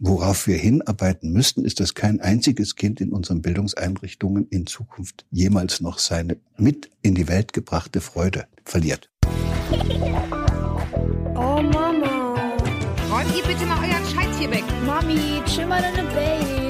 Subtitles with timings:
[0.00, 5.80] Worauf wir hinarbeiten müssten, ist, dass kein einziges Kind in unseren Bildungseinrichtungen in Zukunft jemals
[5.80, 9.08] noch seine mit in die Welt gebrachte Freude verliert.
[11.36, 12.34] Oh Mama.
[13.10, 14.64] Räumt ihr bitte mal euren Scheiß hier weg.
[14.84, 16.63] Mami, chill mal deine Base.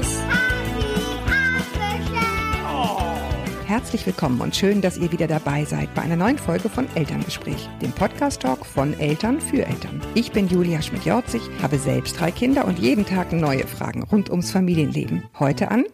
[3.67, 7.71] Herzlich willkommen und schön, dass ihr wieder dabei seid bei einer neuen Folge von Elterngespräch,
[7.81, 10.03] dem Podcast-Talk von Eltern für Eltern.
[10.15, 14.51] Ich bin Julia Schmidt-Jorzig, habe selbst drei Kinder und jeden Tag neue Fragen rund ums
[14.51, 15.25] Familienleben.
[15.39, 15.85] Heute an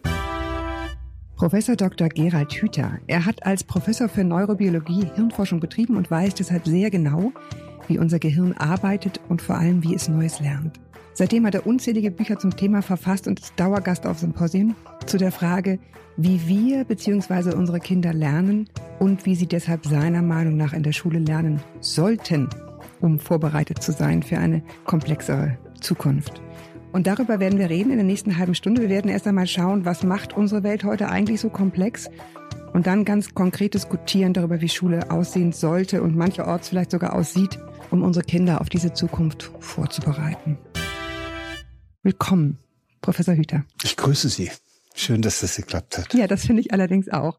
[1.37, 2.09] Professor Dr.
[2.09, 2.99] Gerald Hüther.
[3.07, 7.31] Er hat als Professor für Neurobiologie Hirnforschung betrieben und weiß deshalb sehr genau,
[7.87, 10.77] wie unser Gehirn arbeitet und vor allem, wie es Neues lernt.
[11.13, 14.75] Seitdem hat er unzählige Bücher zum Thema verfasst und ist Dauergast auf Symposien
[15.05, 15.79] zu der Frage,
[16.17, 17.53] wie wir bzw.
[17.55, 18.69] unsere Kinder lernen
[18.99, 22.49] und wie sie deshalb seiner Meinung nach in der Schule lernen sollten,
[23.01, 26.41] um vorbereitet zu sein für eine komplexere Zukunft.
[26.91, 28.81] Und darüber werden wir reden in der nächsten halben Stunde.
[28.81, 32.09] Wir werden erst einmal schauen, was macht unsere Welt heute eigentlich so komplex
[32.73, 37.59] und dann ganz konkret diskutieren darüber, wie Schule aussehen sollte und mancherorts vielleicht sogar aussieht,
[37.91, 40.57] um unsere Kinder auf diese Zukunft vorzubereiten.
[42.03, 42.57] Willkommen,
[43.01, 43.63] Professor Hüter.
[43.83, 44.49] Ich grüße Sie.
[44.95, 46.11] Schön, dass das geklappt hat.
[46.15, 47.37] Ja, das finde ich allerdings auch.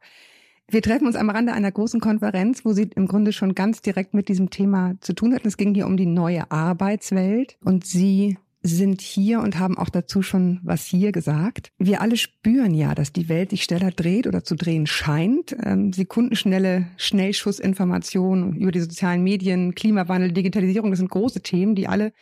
[0.68, 4.14] Wir treffen uns am Rande einer großen Konferenz, wo sie im Grunde schon ganz direkt
[4.14, 5.48] mit diesem Thema zu tun hatten.
[5.48, 10.22] Es ging hier um die neue Arbeitswelt und Sie sind hier und haben auch dazu
[10.22, 11.72] schon was hier gesagt.
[11.78, 15.56] Wir alle spüren ja, dass die Welt sich schneller dreht oder zu drehen scheint.
[15.60, 22.12] Ähm, sekundenschnelle Schnellschussinformationen über die sozialen Medien, Klimawandel, Digitalisierung, das sind große Themen, die alle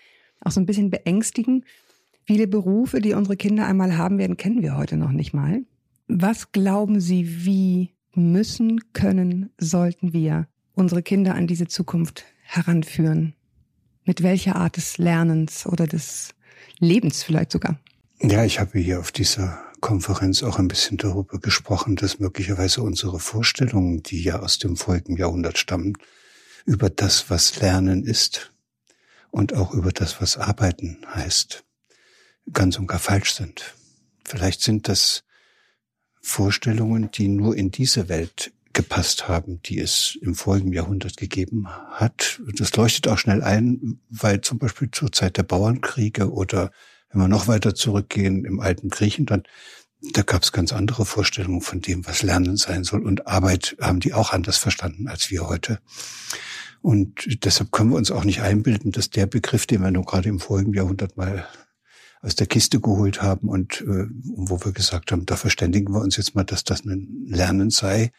[0.41, 1.67] auch so ein bisschen beängstigen.
[2.25, 5.63] Viele Berufe, die unsere Kinder einmal haben werden, kennen wir heute noch nicht mal.
[6.07, 13.35] Was glauben Sie, wie müssen, können, sollten wir unsere Kinder an diese Zukunft heranführen?
[14.05, 16.35] Mit welcher Art des Lernens oder des
[16.79, 17.79] Lebens vielleicht sogar?
[18.21, 23.19] Ja, ich habe hier auf dieser Konferenz auch ein bisschen darüber gesprochen, dass möglicherweise unsere
[23.19, 25.95] Vorstellungen, die ja aus dem vorigen Jahrhundert stammen,
[26.67, 28.53] über das, was Lernen ist
[29.31, 31.65] und auch über das, was Arbeiten heißt,
[32.53, 33.75] ganz und gar falsch sind.
[34.25, 35.25] Vielleicht sind das
[36.21, 42.41] Vorstellungen, die nur in diese Welt gepasst haben, die es im vorigen Jahrhundert gegeben hat.
[42.57, 46.71] Das leuchtet auch schnell ein, weil zum Beispiel zur Zeit der Bauernkriege oder
[47.11, 49.49] wenn wir noch weiter zurückgehen im alten Griechenland,
[50.13, 53.05] da gab es ganz andere Vorstellungen von dem, was Lernen sein soll.
[53.05, 55.81] Und Arbeit haben die auch anders verstanden als wir heute.
[56.81, 60.29] Und deshalb können wir uns auch nicht einbilden, dass der Begriff, den wir nur gerade
[60.29, 61.47] im vorigen Jahrhundert mal
[62.23, 66.17] aus der Kiste geholt haben und äh, wo wir gesagt haben, da verständigen wir uns
[66.17, 68.13] jetzt mal, dass das ein Lernen sei,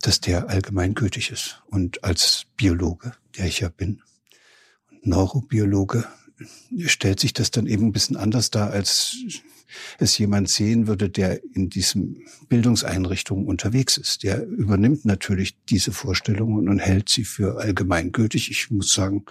[0.00, 1.62] dass der allgemeingültig ist.
[1.66, 4.02] Und als Biologe, der ich ja bin,
[5.02, 6.06] Neurobiologe,
[6.86, 9.16] stellt sich das dann eben ein bisschen anders dar, als
[9.98, 14.22] es jemand sehen würde, der in diesem Bildungseinrichtungen unterwegs ist.
[14.22, 18.50] Der übernimmt natürlich diese Vorstellungen und hält sie für allgemeingültig.
[18.50, 19.24] Ich muss sagen,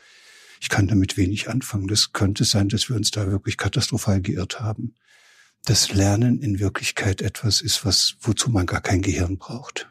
[0.64, 1.90] ich kann damit wenig anfangen.
[1.90, 4.96] Das könnte sein, dass wir uns da wirklich katastrophal geirrt haben.
[5.66, 9.90] Das Lernen in Wirklichkeit etwas ist, was, wozu man gar kein Gehirn braucht.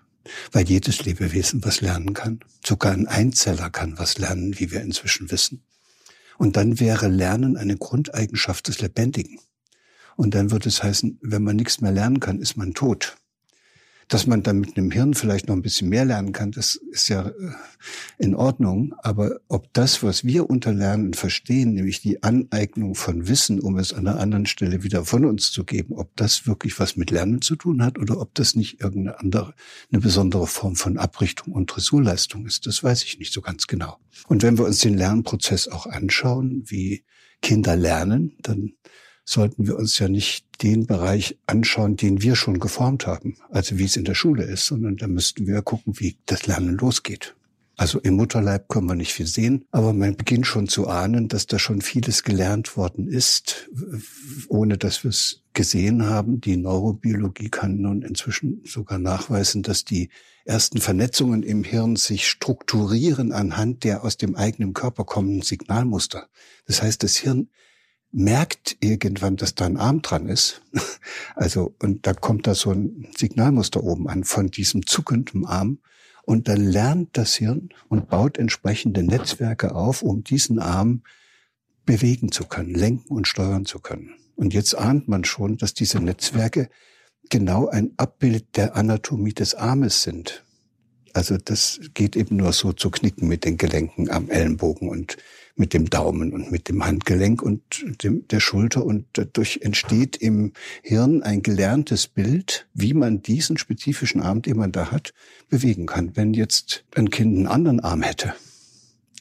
[0.51, 2.41] Weil jedes Lebewesen was lernen kann.
[2.65, 5.63] Sogar ein Einzeller kann was lernen, wie wir inzwischen wissen.
[6.39, 9.41] Und dann wäre Lernen eine Grundeigenschaft des Lebendigen.
[10.17, 13.19] Und dann würde es heißen, wenn man nichts mehr lernen kann, ist man tot.
[14.13, 17.09] Dass man dann mit einem Hirn vielleicht noch ein bisschen mehr lernen kann, das ist
[17.09, 17.33] ja äh,
[18.19, 18.95] in Ordnung.
[18.99, 23.95] Aber ob das, was wir unter Lernen verstehen, nämlich die Aneignung von Wissen, um es
[23.95, 27.41] an einer anderen Stelle wieder von uns zu geben, ob das wirklich was mit Lernen
[27.41, 29.55] zu tun hat oder ob das nicht irgendeine andere,
[29.91, 33.97] eine besondere Form von Abrichtung und Dressurleistung ist, das weiß ich nicht so ganz genau.
[34.29, 37.07] Und wenn wir uns den Lernprozess auch anschauen, wie
[37.41, 38.75] Kinder lernen, dann
[39.33, 43.85] sollten wir uns ja nicht den Bereich anschauen, den wir schon geformt haben, also wie
[43.85, 47.35] es in der Schule ist, sondern da müssten wir gucken, wie das Lernen losgeht.
[47.77, 51.47] Also im Mutterleib können wir nicht viel sehen, aber man beginnt schon zu ahnen, dass
[51.47, 53.71] da schon vieles gelernt worden ist,
[54.49, 56.41] ohne dass wir es gesehen haben.
[56.41, 60.11] Die Neurobiologie kann nun inzwischen sogar nachweisen, dass die
[60.45, 66.29] ersten Vernetzungen im Hirn sich strukturieren anhand der aus dem eigenen Körper kommenden Signalmuster.
[66.67, 67.49] Das heißt, das Hirn
[68.13, 70.63] merkt irgendwann, dass da ein Arm dran ist.
[71.35, 75.79] Also, und da kommt da so ein Signalmuster oben an von diesem zuckenden Arm.
[76.25, 81.03] Und dann lernt das Hirn und baut entsprechende Netzwerke auf, um diesen Arm
[81.85, 84.15] bewegen zu können, lenken und steuern zu können.
[84.37, 86.69] Und jetzt ahnt man schon, dass diese Netzwerke
[87.31, 90.45] genau ein Abbild der Anatomie des Armes sind.
[91.13, 95.17] Also das geht eben nur so zu knicken mit den Gelenken am Ellenbogen und
[95.55, 97.63] mit dem Daumen und mit dem Handgelenk und
[98.03, 100.53] dem, der Schulter und dadurch entsteht im
[100.83, 105.13] Hirn ein gelerntes Bild, wie man diesen spezifischen Arm, den man da hat,
[105.49, 106.17] bewegen kann.
[106.17, 108.35] Wenn jetzt ein Kind einen anderen Arm hätte,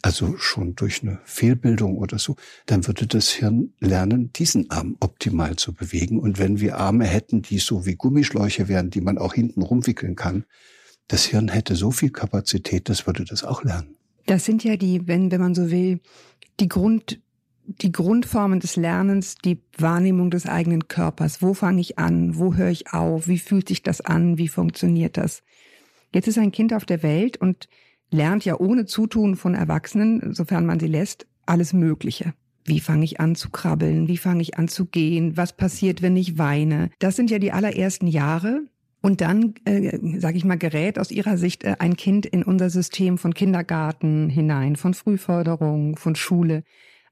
[0.01, 2.35] also schon durch eine Fehlbildung oder so,
[2.65, 6.19] dann würde das Hirn lernen, diesen Arm optimal zu bewegen.
[6.19, 10.15] Und wenn wir Arme hätten, die so wie Gummischläuche wären, die man auch hinten rumwickeln
[10.15, 10.45] kann,
[11.07, 13.95] das Hirn hätte so viel Kapazität, das würde das auch lernen.
[14.25, 16.00] Das sind ja die, wenn, wenn man so will,
[16.59, 17.19] die Grund,
[17.65, 21.41] die Grundformen des Lernens, die Wahrnehmung des eigenen Körpers.
[21.41, 22.38] Wo fange ich an?
[22.38, 23.27] Wo höre ich auf?
[23.27, 24.38] Wie fühlt sich das an?
[24.38, 25.44] Wie funktioniert das?
[26.13, 27.69] Jetzt ist ein Kind auf der Welt und
[28.12, 32.33] lernt ja ohne Zutun von Erwachsenen, sofern man sie lässt, alles Mögliche.
[32.65, 34.07] Wie fange ich an zu krabbeln?
[34.07, 35.35] Wie fange ich an zu gehen?
[35.38, 36.91] Was passiert, wenn ich weine?
[37.00, 38.62] Das sind ja die allerersten Jahre.
[39.01, 42.69] Und dann, äh, sage ich mal, gerät aus Ihrer Sicht äh, ein Kind in unser
[42.69, 46.63] System von Kindergarten hinein, von Frühförderung, von Schule,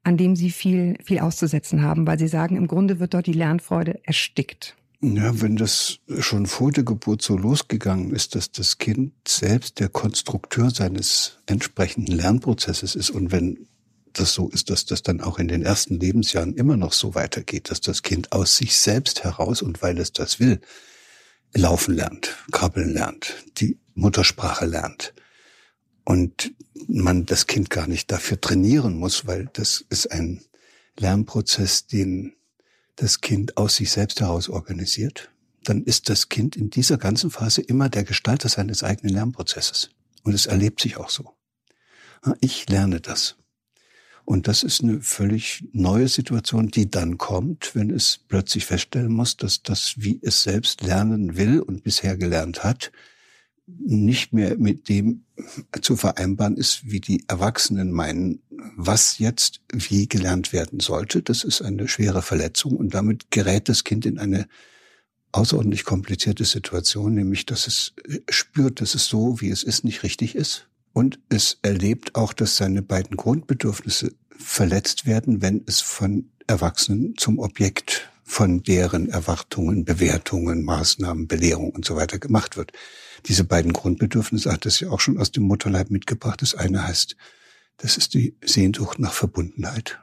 [0.03, 3.33] an dem Sie viel, viel auszusetzen haben, weil Sie sagen, im Grunde wird dort die
[3.33, 4.75] Lernfreude erstickt.
[5.01, 9.87] Ja, wenn das schon vor der Geburt so losgegangen ist, dass das Kind selbst der
[9.87, 13.65] Konstrukteur seines entsprechenden Lernprozesses ist und wenn
[14.13, 17.71] das so ist, dass das dann auch in den ersten Lebensjahren immer noch so weitergeht,
[17.71, 20.59] dass das Kind aus sich selbst heraus und weil es das will,
[21.53, 25.13] laufen lernt, krabbeln lernt, die Muttersprache lernt
[26.05, 26.53] und
[26.87, 30.41] man das Kind gar nicht dafür trainieren muss, weil das ist ein
[30.97, 32.33] Lernprozess, den
[32.95, 35.31] das Kind aus sich selbst heraus organisiert,
[35.63, 39.91] dann ist das Kind in dieser ganzen Phase immer der Gestalter seines eigenen Lernprozesses.
[40.23, 41.33] Und es erlebt sich auch so.
[42.41, 43.37] Ich lerne das.
[44.29, 49.37] Und das ist eine völlig neue Situation, die dann kommt, wenn es plötzlich feststellen muss,
[49.37, 52.91] dass das, wie es selbst lernen will und bisher gelernt hat,
[53.65, 55.23] nicht mehr mit dem
[55.81, 58.43] zu vereinbaren ist, wie die Erwachsenen meinen,
[58.75, 61.23] was jetzt wie gelernt werden sollte.
[61.23, 64.47] Das ist eine schwere Verletzung und damit gerät das Kind in eine
[65.31, 67.95] außerordentlich komplizierte Situation, nämlich dass es
[68.29, 70.69] spürt, dass es so, wie es ist, nicht richtig ist.
[70.93, 77.39] Und es erlebt auch, dass seine beiden Grundbedürfnisse verletzt werden, wenn es von Erwachsenen zum
[77.39, 82.71] Objekt von deren Erwartungen, Bewertungen, Maßnahmen, Belehrung und so weiter gemacht wird.
[83.25, 86.41] Diese beiden Grundbedürfnisse hat es ja auch schon aus dem Mutterleib mitgebracht.
[86.41, 87.15] Das eine heißt,
[87.77, 89.99] das ist die Sehnsucht nach Verbundenheit.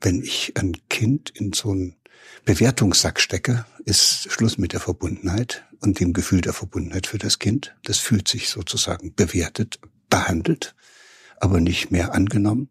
[0.00, 1.96] Wenn ich ein Kind in so einen
[2.44, 7.76] Bewertungssack stecke, ist Schluss mit der Verbundenheit und dem Gefühl der Verbundenheit für das Kind.
[7.84, 10.74] Das fühlt sich sozusagen bewertet, behandelt,
[11.40, 12.70] aber nicht mehr angenommen.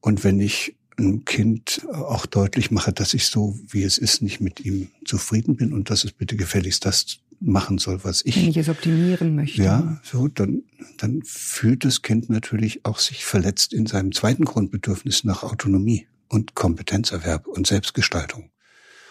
[0.00, 4.40] Und wenn ich einem Kind auch deutlich mache, dass ich so, wie es ist, nicht
[4.40, 8.36] mit ihm zufrieden bin und dass es bitte gefälligst das machen soll, was ich.
[8.36, 9.62] Wenn ich es optimieren möchte.
[9.62, 10.62] Ja, so, dann,
[10.96, 16.54] dann fühlt das Kind natürlich auch sich verletzt in seinem zweiten Grundbedürfnis nach Autonomie und
[16.54, 18.50] Kompetenzerwerb und Selbstgestaltung.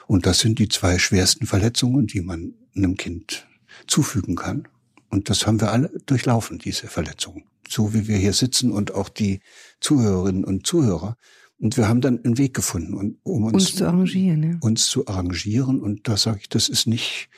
[0.07, 3.47] Und das sind die zwei schwersten Verletzungen, die man einem Kind
[3.87, 4.67] zufügen kann.
[5.09, 7.43] Und das haben wir alle durchlaufen, diese Verletzungen.
[7.69, 9.41] So wie wir hier sitzen und auch die
[9.79, 11.17] Zuhörerinnen und Zuhörer.
[11.59, 14.43] Und wir haben dann einen Weg gefunden, um uns, uns zu arrangieren.
[14.43, 14.57] Ja.
[14.61, 15.81] Uns zu arrangieren.
[15.81, 17.29] Und da sage ich, das ist nicht,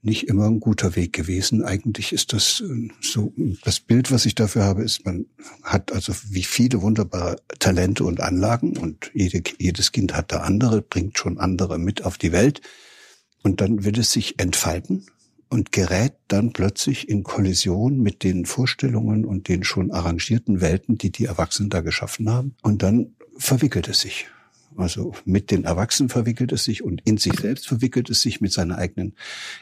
[0.00, 1.62] nicht immer ein guter Weg gewesen.
[1.62, 3.34] Eigentlich ist das äh, so,
[3.64, 5.26] das Bild, was ich dafür habe, ist, man
[5.62, 10.80] hat also wie viele wunderbare Talente und Anlagen und jede, jedes Kind hat da andere,
[10.80, 12.62] bringt schon andere mit auf die Welt.
[13.42, 15.06] Und dann will es sich entfalten
[15.48, 21.10] und gerät dann plötzlich in Kollision mit den Vorstellungen und den schon arrangierten Welten, die
[21.10, 22.54] die Erwachsenen da geschaffen haben.
[22.62, 24.28] Und dann verwickelt es sich.
[24.76, 28.52] Also mit den Erwachsenen verwickelt es sich und in sich selbst verwickelt es sich mit
[28.52, 29.14] seiner eigenen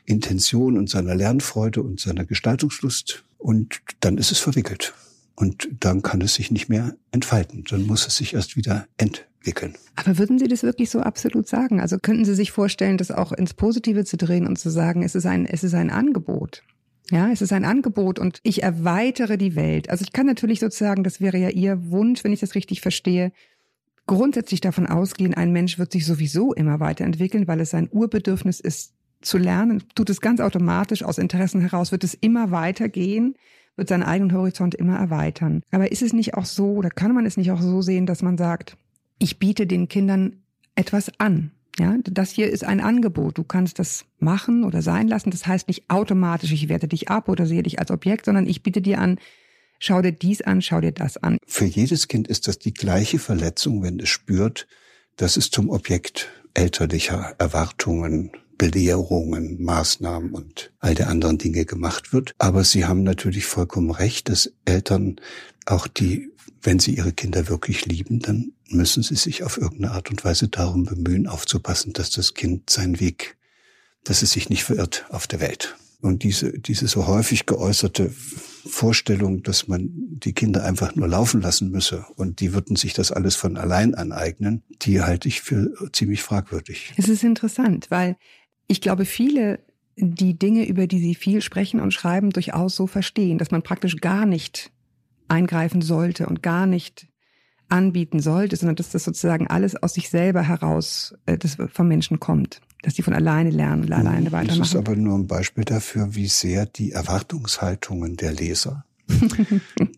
[0.05, 3.25] Intention und seiner Lernfreude und seiner Gestaltungslust.
[3.39, 4.93] Und dann ist es verwickelt.
[5.37, 7.65] Und dann kann es sich nicht mehr entfalten.
[7.69, 9.75] Dann muss es sich erst wieder entwickeln.
[9.97, 11.81] Aber würden Sie das wirklich so absolut sagen?
[11.81, 15.15] Also könnten Sie sich vorstellen, das auch ins Positive zu drehen und zu sagen, es
[15.15, 16.63] ist ein, es ist ein Angebot?
[17.11, 19.91] Ja, es ist ein Angebot und ich erweitere die Welt.
[19.91, 23.31] Also ich kann natürlich sozusagen, das wäre ja Ihr Wunsch, wenn ich das richtig verstehe,
[24.07, 28.93] grundsätzlich davon ausgehen, ein Mensch wird sich sowieso immer weiterentwickeln, weil es sein Urbedürfnis ist,
[29.23, 33.35] zu lernen, tut es ganz automatisch aus Interessen heraus, wird es immer weitergehen,
[33.77, 35.63] wird seinen eigenen Horizont immer erweitern.
[35.71, 38.23] Aber ist es nicht auch so, oder kann man es nicht auch so sehen, dass
[38.23, 38.77] man sagt,
[39.19, 40.43] ich biete den Kindern
[40.75, 41.53] etwas an?
[41.79, 43.37] Ja, das hier ist ein Angebot.
[43.37, 45.31] Du kannst das machen oder sein lassen.
[45.31, 48.63] Das heißt nicht automatisch, ich werte dich ab oder sehe dich als Objekt, sondern ich
[48.63, 49.19] biete dir an,
[49.79, 51.37] schau dir dies an, schau dir das an.
[51.47, 54.67] Für jedes Kind ist das die gleiche Verletzung, wenn es spürt,
[55.17, 62.35] dass es zum Objekt elterlicher Erwartungen, Belehrungen, Maßnahmen und all der anderen Dinge gemacht wird.
[62.39, 65.17] Aber Sie haben natürlich vollkommen recht, dass Eltern
[65.67, 66.31] auch die
[66.67, 70.49] wenn Sie Ihre Kinder wirklich lieben, dann müssen Sie sich auf irgendeine Art und Weise
[70.49, 73.37] darum bemühen, aufzupassen, dass das Kind seinen Weg,
[74.05, 75.77] dass es sich nicht verirrt auf der Welt.
[76.01, 78.13] Und diese, diese so häufig geäußerte
[78.67, 83.13] Vorstellung, dass man die Kinder einfach nur laufen lassen müsse und die würden sich das
[83.13, 86.93] alles von allein aneignen, die halte ich für ziemlich fragwürdig.
[86.97, 88.17] Es ist interessant, weil
[88.67, 89.61] ich glaube, viele
[89.97, 93.97] die Dinge, über die sie viel sprechen und schreiben, durchaus so verstehen, dass man praktisch
[93.97, 94.71] gar nicht
[95.29, 97.09] eingreifen sollte und gar nicht
[97.69, 102.21] anbieten sollte, sondern dass das sozusagen alles aus sich selber heraus äh, das vom Menschen
[102.21, 104.61] kommt, dass die von alleine lernen und alleine weitermachen.
[104.61, 108.85] Das ist aber nur ein Beispiel dafür, wie sehr die Erwartungshaltungen der Leser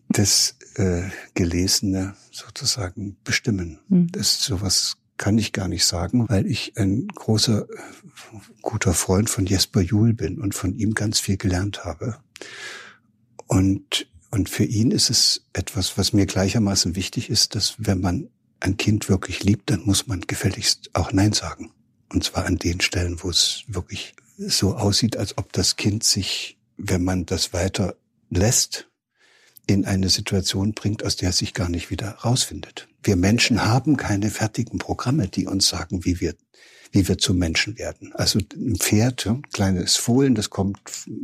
[0.09, 3.79] das äh, Gelesene sozusagen bestimmen.
[3.89, 4.11] Mhm.
[4.11, 7.67] Das sowas kann ich gar nicht sagen, weil ich ein großer,
[8.61, 12.17] guter Freund von Jesper Juhl bin und von ihm ganz viel gelernt habe.
[13.45, 18.29] Und, und für ihn ist es etwas, was mir gleichermaßen wichtig ist, dass wenn man
[18.61, 21.71] ein Kind wirklich liebt, dann muss man gefälligst auch Nein sagen.
[22.11, 26.57] Und zwar an den Stellen, wo es wirklich so aussieht, als ob das Kind sich,
[26.77, 27.95] wenn man das weiter
[28.29, 28.87] lässt,
[29.67, 32.88] in eine Situation bringt, aus der es sich gar nicht wieder rausfindet.
[33.03, 36.35] Wir Menschen haben keine fertigen Programme, die uns sagen, wie wir,
[36.91, 38.13] wie wir zu Menschen werden.
[38.13, 40.79] Also ein Pferd, ein kleines Fohlen, das kommt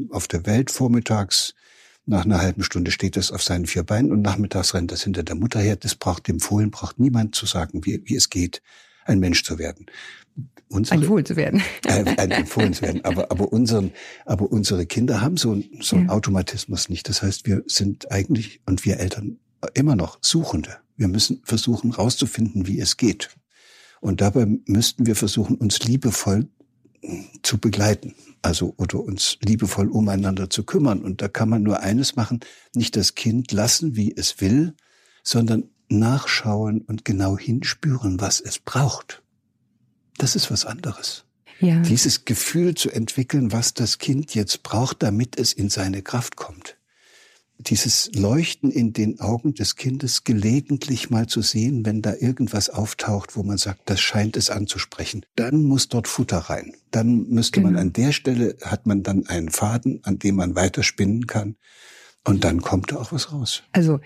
[0.10, 1.54] auf der Welt vormittags.
[2.06, 5.24] Nach einer halben Stunde steht es auf seinen vier Beinen und nachmittags rennt es hinter
[5.24, 5.76] der Mutter her.
[5.76, 8.62] Das braucht dem Fohlen, braucht niemand zu sagen, wie, wie es geht,
[9.06, 9.88] ein Mensch zu werden
[10.70, 11.64] unsere, ein Fohlen zu werden.
[11.86, 13.04] Äh, ein Fohlen zu werden.
[13.06, 13.92] Aber, aber, unseren,
[14.26, 16.12] aber unsere Kinder haben so, so einen ja.
[16.12, 17.08] Automatismus nicht.
[17.10, 19.38] Das heißt, wir sind eigentlich und wir Eltern
[19.74, 20.78] immer noch Suchende.
[20.98, 23.30] Wir müssen versuchen rauszufinden, wie es geht.
[24.02, 26.48] Und dabei müssten wir versuchen, uns liebevoll
[27.44, 28.16] zu begleiten.
[28.42, 31.02] Also, oder uns liebevoll umeinander zu kümmern.
[31.02, 32.40] Und da kann man nur eines machen,
[32.74, 34.76] nicht das Kind lassen, wie es will,
[35.24, 39.24] sondern nachschauen und genau hinspüren, was es braucht.
[40.18, 41.26] Das ist was anderes.
[41.60, 41.80] Ja.
[41.80, 46.75] Dieses Gefühl zu entwickeln, was das Kind jetzt braucht, damit es in seine Kraft kommt.
[47.58, 53.36] Dieses Leuchten in den Augen des Kindes gelegentlich mal zu sehen, wenn da irgendwas auftaucht,
[53.36, 55.26] wo man sagt, das scheint es anzusprechen.
[55.36, 56.74] Dann muss dort Futter rein.
[56.92, 57.72] Dann müsste genau.
[57.72, 61.56] man an der Stelle, hat man dann einen Faden, an dem man weiter spinnen kann.
[62.26, 63.64] Und dann kommt da auch was raus.
[63.72, 64.00] Also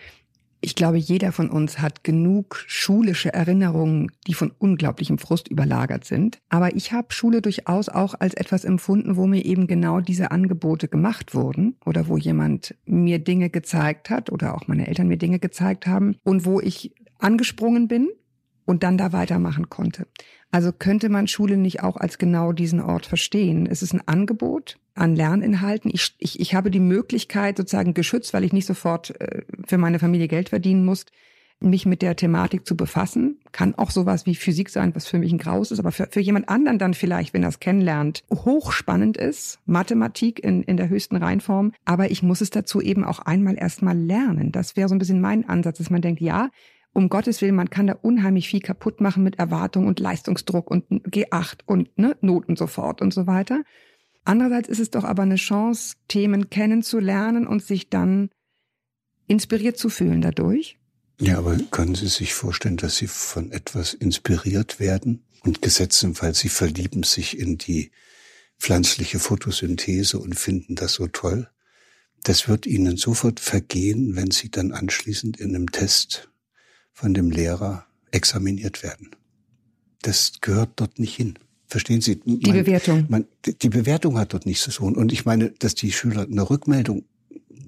[0.62, 6.40] ich glaube, jeder von uns hat genug schulische Erinnerungen, die von unglaublichem Frust überlagert sind.
[6.50, 10.90] Aber ich habe Schule durchaus auch als etwas empfunden, wo mir eben genau diese Angebote
[10.90, 15.40] gemacht wurden oder wo jemand mir Dinge gezeigt hat oder auch meine Eltern mir Dinge
[15.40, 18.10] gezeigt haben und wo ich angesprungen bin
[18.66, 20.08] und dann da weitermachen konnte.
[20.52, 23.68] Also könnte man Schule nicht auch als genau diesen Ort verstehen?
[23.68, 25.92] Es ist ein Angebot an Lerninhalten.
[25.94, 30.00] Ich, ich, ich habe die Möglichkeit, sozusagen geschützt, weil ich nicht sofort äh, für meine
[30.00, 31.06] Familie Geld verdienen muss,
[31.62, 33.40] mich mit der Thematik zu befassen.
[33.52, 36.22] Kann auch sowas wie Physik sein, was für mich ein Graus ist, aber für, für
[36.22, 39.60] jemand anderen dann vielleicht, wenn er es kennenlernt, hochspannend ist.
[39.66, 41.74] Mathematik in, in der höchsten Reinform.
[41.86, 44.52] Aber ich muss es dazu eben auch einmal erstmal lernen.
[44.52, 46.50] Das wäre so ein bisschen mein Ansatz, dass man denkt, ja,
[46.94, 50.90] um Gottes Willen, man kann da unheimlich viel kaputt machen mit Erwartung und Leistungsdruck und
[50.90, 53.64] G8 und ne, Noten sofort und so weiter.
[54.26, 58.30] Andererseits ist es doch aber eine Chance, Themen kennenzulernen und sich dann
[59.28, 60.78] inspiriert zu fühlen dadurch.
[61.22, 66.50] Ja, aber können Sie sich vorstellen, dass Sie von etwas inspiriert werden und gesetzenfalls Sie
[66.50, 67.92] verlieben sich in die
[68.58, 71.50] pflanzliche Photosynthese und finden das so toll?
[72.24, 76.29] Das wird Ihnen sofort vergehen, wenn Sie dann anschließend in einem Test
[77.00, 79.12] von dem Lehrer examiniert werden.
[80.02, 81.40] Das gehört dort nicht hin.
[81.66, 82.20] Verstehen Sie?
[82.26, 83.06] Man, die Bewertung.
[83.08, 84.98] Man, die Bewertung hat dort nichts zu tun.
[84.98, 87.06] Und ich meine, dass die Schüler eine Rückmeldung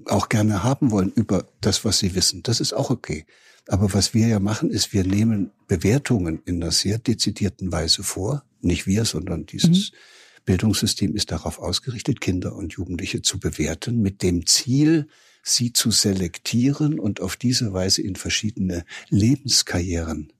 [0.04, 2.42] auch gerne haben wollen über das, was sie wissen.
[2.42, 3.24] Das ist auch okay.
[3.68, 8.44] Aber was wir ja machen, ist, wir nehmen Bewertungen in einer sehr dezidierten Weise vor.
[8.60, 9.96] Nicht wir, sondern dieses mhm.
[10.44, 15.08] Bildungssystem ist darauf ausgerichtet, Kinder und Jugendliche zu bewerten mit dem Ziel,
[15.42, 20.32] sie zu selektieren und auf diese Weise in verschiedene Lebenskarrieren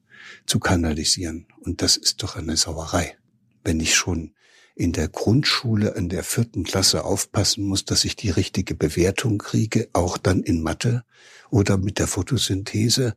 [0.46, 1.46] zu kanalisieren.
[1.60, 3.16] Und das ist doch eine Sauerei.
[3.64, 4.34] Wenn ich schon
[4.74, 9.88] in der Grundschule in der vierten Klasse aufpassen muss, dass ich die richtige Bewertung kriege,
[9.92, 11.04] auch dann in Mathe
[11.50, 13.14] oder mit der Photosynthese,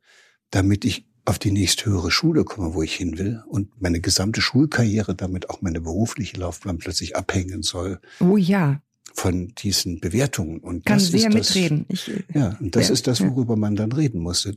[0.52, 5.16] damit ich auf die nächsthöhere Schule komme, wo ich hin will und meine gesamte Schulkarriere,
[5.16, 8.00] damit auch meine berufliche Laufbahn plötzlich abhängen soll.
[8.20, 8.82] Oh ja
[9.16, 10.60] von diesen Bewertungen.
[10.60, 11.86] Und Kann das sehr ist mitreden.
[11.88, 13.60] Das, ich, ja, und das ja, ist das, worüber ja.
[13.60, 14.48] man dann reden muss.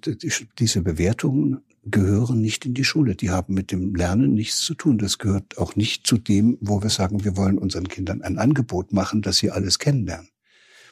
[0.58, 3.14] Diese Bewertungen gehören nicht in die Schule.
[3.14, 4.98] Die haben mit dem Lernen nichts zu tun.
[4.98, 8.92] Das gehört auch nicht zu dem, wo wir sagen, wir wollen unseren Kindern ein Angebot
[8.92, 10.28] machen, dass sie alles kennenlernen.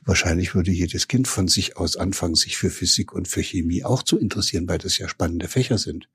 [0.05, 4.05] Wahrscheinlich würde jedes Kind von sich aus anfangen, sich für Physik und für Chemie auch
[4.05, 6.09] zu interessieren, weil das ja spannende Fächer sind.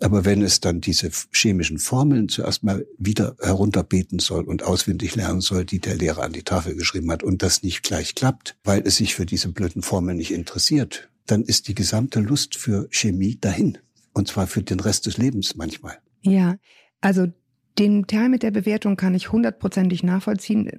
[0.00, 5.40] Aber wenn es dann diese chemischen Formeln zuerst mal wieder herunterbeten soll und auswendig lernen
[5.40, 8.82] soll, die der Lehrer an die Tafel geschrieben hat und das nicht gleich klappt, weil
[8.86, 13.38] es sich für diese blöden Formeln nicht interessiert, dann ist die gesamte Lust für Chemie
[13.40, 13.78] dahin.
[14.12, 15.98] Und zwar für den Rest des Lebens manchmal.
[16.22, 16.56] Ja,
[17.00, 17.28] also
[17.78, 20.70] den Teil mit der Bewertung kann ich hundertprozentig nachvollziehen,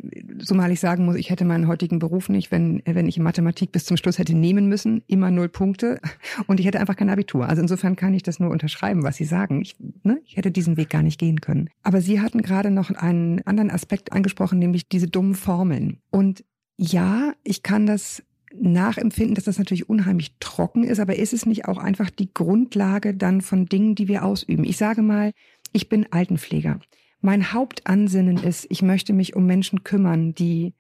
[0.44, 3.86] zumal ich sagen muss, ich hätte meinen heutigen Beruf nicht, wenn, wenn ich Mathematik bis
[3.86, 6.00] zum Schluss hätte nehmen müssen, immer null Punkte
[6.48, 7.48] und ich hätte einfach kein Abitur.
[7.48, 9.62] Also insofern kann ich das nur unterschreiben, was Sie sagen.
[9.62, 11.70] Ich, ne, ich hätte diesen Weg gar nicht gehen können.
[11.84, 16.00] Aber Sie hatten gerade noch einen anderen Aspekt angesprochen, nämlich diese dummen Formeln.
[16.10, 16.44] Und
[16.77, 18.24] ja, ich kann das
[18.54, 23.13] nachempfinden, dass das natürlich unheimlich trocken ist, aber ist es nicht auch einfach die Grundlage
[23.13, 24.63] dann von Dingen, die wir ausüben?
[24.63, 25.32] Ich sage mal,
[25.78, 26.80] ich bin Altenpfleger.
[27.22, 30.74] Mein Hauptansinnen ist, ich möchte mich um Menschen kümmern, die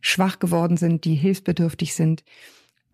[0.00, 2.24] schwach geworden sind, die hilfsbedürftig sind.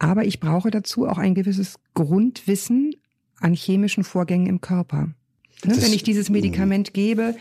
[0.00, 2.96] Aber ich brauche dazu auch ein gewisses Grundwissen
[3.38, 5.14] an chemischen Vorgängen im Körper.
[5.64, 7.36] Ne, wenn ich dieses Medikament gebe,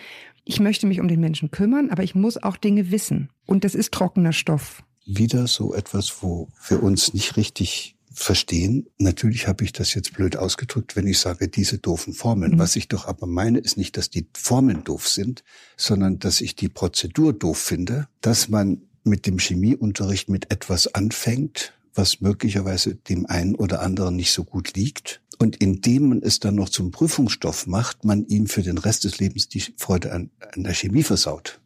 [0.46, 3.32] ich möchte mich um den Menschen kümmern, aber ich muss auch Dinge wissen.
[3.48, 4.84] Und das ist trockener Stoff.
[5.08, 8.88] Wieder so etwas, wo wir uns nicht richtig verstehen.
[8.98, 12.54] Natürlich habe ich das jetzt blöd ausgedrückt, wenn ich sage, diese doofen Formeln.
[12.54, 12.60] Mhm.
[12.60, 15.44] Was ich doch aber meine, ist nicht, dass die Formeln doof sind,
[15.76, 21.74] sondern dass ich die Prozedur doof finde, dass man mit dem Chemieunterricht mit etwas anfängt,
[21.94, 25.22] was möglicherweise dem einen oder anderen nicht so gut liegt.
[25.40, 29.20] Und indem man es dann noch zum Prüfungsstoff macht, man ihm für den Rest des
[29.20, 31.60] Lebens die Freude an, an der Chemie versaut.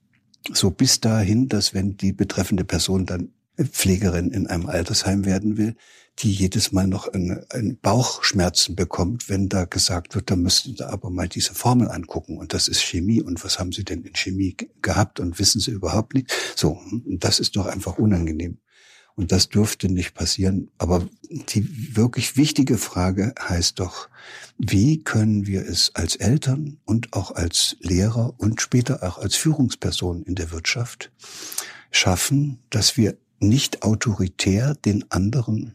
[0.54, 3.30] So bis dahin, dass wenn die betreffende Person dann
[3.66, 5.76] Pflegerin in einem Altersheim werden will,
[6.20, 10.88] die jedes Mal noch eine, eine Bauchschmerzen bekommt, wenn da gesagt wird, da müssten Sie
[10.88, 14.16] aber mal diese Formel angucken und das ist Chemie und was haben Sie denn in
[14.16, 16.32] Chemie gehabt und wissen Sie überhaupt nicht?
[16.56, 18.60] So, das ist doch einfach unangenehm.
[19.18, 20.70] Und das dürfte nicht passieren.
[20.78, 24.10] Aber die wirklich wichtige Frage heißt doch,
[24.60, 30.22] wie können wir es als Eltern und auch als Lehrer und später auch als Führungsperson
[30.22, 31.12] in der Wirtschaft
[31.90, 35.74] schaffen, dass wir nicht autoritär den anderen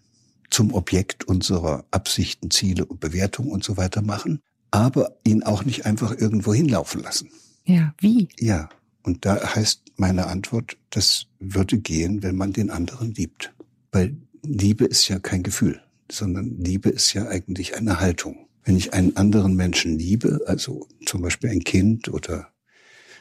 [0.51, 5.87] zum Objekt unserer Absichten, Ziele und Bewertungen und so weiter machen, aber ihn auch nicht
[5.87, 7.31] einfach irgendwo hinlaufen lassen.
[7.65, 8.29] Ja, wie?
[8.39, 8.69] Ja,
[9.03, 13.53] und da heißt meine Antwort, das würde gehen, wenn man den anderen liebt.
[13.93, 18.49] Weil Liebe ist ja kein Gefühl, sondern Liebe ist ja eigentlich eine Haltung.
[18.65, 22.49] Wenn ich einen anderen Menschen liebe, also zum Beispiel ein Kind oder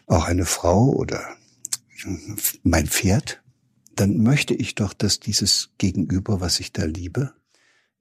[0.07, 1.21] auch eine Frau oder
[2.63, 3.40] mein Pferd,
[4.01, 7.33] dann möchte ich doch, dass dieses Gegenüber, was ich da liebe,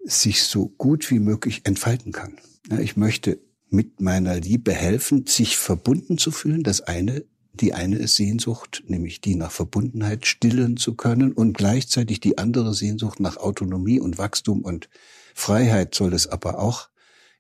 [0.03, 2.39] sich so gut wie möglich entfalten kann.
[2.81, 6.63] Ich möchte mit meiner Liebe helfen, sich verbunden zu fühlen.
[6.63, 12.39] Das eine, die eine Sehnsucht, nämlich die nach Verbundenheit stillen zu können und gleichzeitig die
[12.39, 14.89] andere Sehnsucht nach Autonomie und Wachstum und
[15.35, 16.89] Freiheit soll es aber auch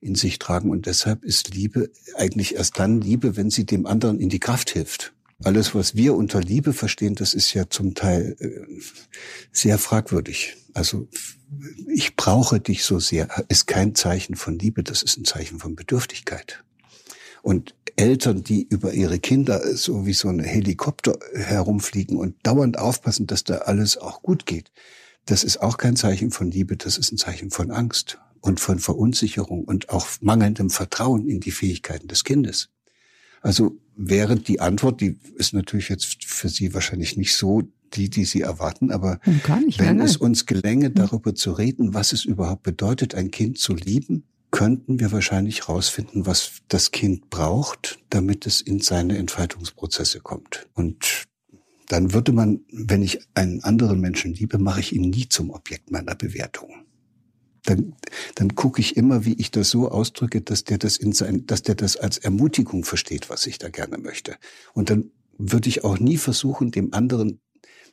[0.02, 0.68] in sich tragen.
[0.68, 4.68] Und deshalb ist Liebe eigentlich erst dann Liebe, wenn sie dem anderen in die Kraft
[4.68, 5.14] hilft.
[5.42, 8.80] Alles, was wir unter Liebe verstehen, das ist ja zum Teil äh,
[9.52, 10.56] sehr fragwürdig.
[10.74, 11.08] Also
[11.88, 15.74] ich brauche dich so sehr, ist kein Zeichen von Liebe, das ist ein Zeichen von
[15.74, 16.62] Bedürftigkeit.
[17.42, 23.26] Und Eltern, die über ihre Kinder so wie so ein Helikopter herumfliegen und dauernd aufpassen,
[23.26, 24.70] dass da alles auch gut geht,
[25.24, 28.78] das ist auch kein Zeichen von Liebe, das ist ein Zeichen von Angst und von
[28.78, 32.68] Verunsicherung und auch mangelndem Vertrauen in die Fähigkeiten des Kindes.
[33.40, 37.62] Also wäre die Antwort, die ist natürlich jetzt für Sie wahrscheinlich nicht so
[37.94, 39.20] die, die Sie erwarten, aber
[39.64, 40.94] nicht, wenn nein, es uns gelänge, hm.
[40.94, 46.26] darüber zu reden, was es überhaupt bedeutet, ein Kind zu lieben, könnten wir wahrscheinlich herausfinden,
[46.26, 50.68] was das Kind braucht, damit es in seine Entfaltungsprozesse kommt.
[50.74, 51.24] Und
[51.88, 55.90] dann würde man, wenn ich einen anderen Menschen liebe, mache ich ihn nie zum Objekt
[55.90, 56.84] meiner Bewertung
[57.64, 57.94] dann,
[58.34, 61.62] dann gucke ich immer, wie ich das so ausdrücke, dass der das in sein, dass
[61.62, 64.36] der das als Ermutigung versteht, was ich da gerne möchte.
[64.72, 67.40] Und dann würde ich auch nie versuchen, dem anderen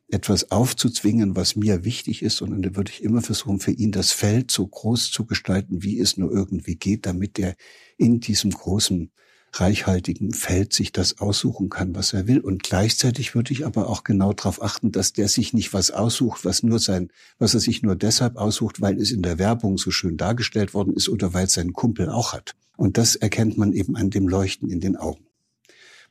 [0.09, 4.11] etwas aufzuzwingen, was mir wichtig ist, sondern dann würde ich immer versuchen, für ihn das
[4.11, 7.55] Feld so groß zu gestalten, wie es nur irgendwie geht, damit er
[7.97, 9.11] in diesem großen
[9.53, 12.39] reichhaltigen Feld sich das aussuchen kann, was er will.
[12.39, 16.45] Und gleichzeitig würde ich aber auch genau darauf achten, dass der sich nicht was aussucht,
[16.45, 19.91] was nur sein, was er sich nur deshalb aussucht, weil es in der Werbung so
[19.91, 22.55] schön dargestellt worden ist oder weil es sein Kumpel auch hat.
[22.75, 25.25] Und das erkennt man eben an dem Leuchten in den Augen.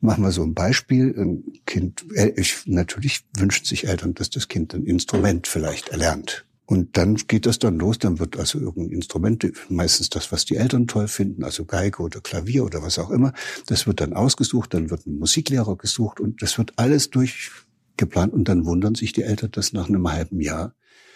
[0.01, 1.15] Machen wir so ein Beispiel.
[1.17, 6.46] Ein Kind, äh, ich, natürlich wünschen sich Eltern, dass das Kind ein Instrument vielleicht erlernt.
[6.67, 10.57] Und dann geht das dann los, dann wird also irgendein Instrument, meistens das, was die
[10.57, 13.33] Eltern toll finden, also Geige oder Klavier oder was auch immer,
[13.67, 17.51] das wird dann ausgesucht, dann wird ein Musiklehrer gesucht und das wird alles durch,
[17.97, 20.75] geplant und dann wundern sich die Eltern, dass nach einem halben Jahr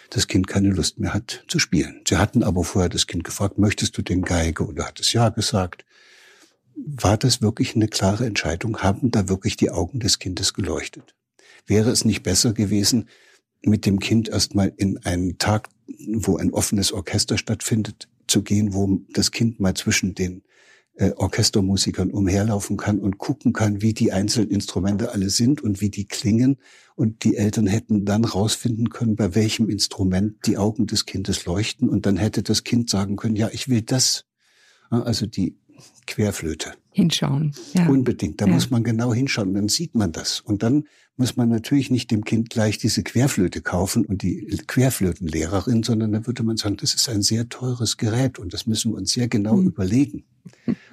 [0.09, 2.01] das Kind keine Lust mehr hat zu spielen.
[2.07, 4.63] Sie hatten aber vorher das Kind gefragt, möchtest du den Geige?
[4.63, 5.85] Und er hat es ja gesagt.
[6.75, 8.79] War das wirklich eine klare Entscheidung?
[8.79, 11.15] Haben da wirklich die Augen des Kindes geleuchtet?
[11.65, 13.07] Wäre es nicht besser gewesen,
[13.63, 15.69] mit dem Kind erstmal in einen Tag,
[16.13, 20.43] wo ein offenes Orchester stattfindet, zu gehen, wo das Kind mal zwischen den
[20.95, 25.89] äh, Orchestermusikern umherlaufen kann und gucken kann, wie die einzelnen Instrumente alle sind und wie
[25.89, 26.57] die klingen.
[26.95, 31.89] Und die Eltern hätten dann rausfinden können, bei welchem Instrument die Augen des Kindes leuchten.
[31.89, 34.25] Und dann hätte das Kind sagen können, ja, ich will das.
[34.89, 35.57] Also die
[36.11, 36.73] Querflöte.
[36.91, 37.53] Hinschauen.
[37.73, 37.87] Ja.
[37.87, 38.41] Unbedingt.
[38.41, 38.53] Da ja.
[38.53, 39.53] muss man genau hinschauen.
[39.53, 40.41] Dann sieht man das.
[40.41, 40.83] Und dann
[41.15, 46.27] muss man natürlich nicht dem Kind gleich diese Querflöte kaufen und die Querflötenlehrerin, sondern dann
[46.27, 49.27] würde man sagen, das ist ein sehr teures Gerät und das müssen wir uns sehr
[49.27, 49.67] genau mhm.
[49.67, 50.23] überlegen,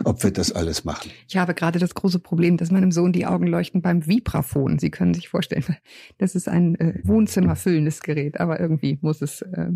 [0.05, 1.11] ob wir das alles machen.
[1.29, 4.79] Ich habe gerade das große Problem, dass meinem Sohn die Augen leuchten beim Vibraphon.
[4.79, 5.65] Sie können sich vorstellen,
[6.19, 9.71] das ist ein äh, Wohnzimmer füllendes Gerät, aber irgendwie muss es äh,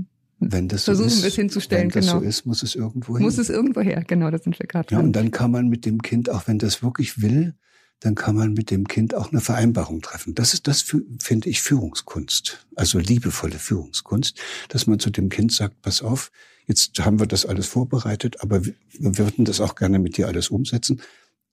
[0.51, 2.21] wenn das Versuchen so ist, wir es hinzustellen, wenn das genau.
[2.21, 3.25] so ist, muss es irgendwo hin.
[3.25, 5.85] Muss es irgendwo her, genau, da sind wir gerade Ja, und dann kann man mit
[5.87, 7.55] dem Kind, auch wenn das wirklich will,
[8.01, 10.35] dann kann man mit dem Kind auch eine Vereinbarung treffen.
[10.35, 10.85] Das ist das,
[11.21, 12.67] finde ich, Führungskunst.
[12.75, 16.33] Also liebevolle Führungskunst, dass man zu dem Kind sagt, pass auf,
[16.67, 18.75] jetzt haben wir das alles vorbereitet, aber wir
[19.19, 21.01] würden das auch gerne mit dir alles umsetzen.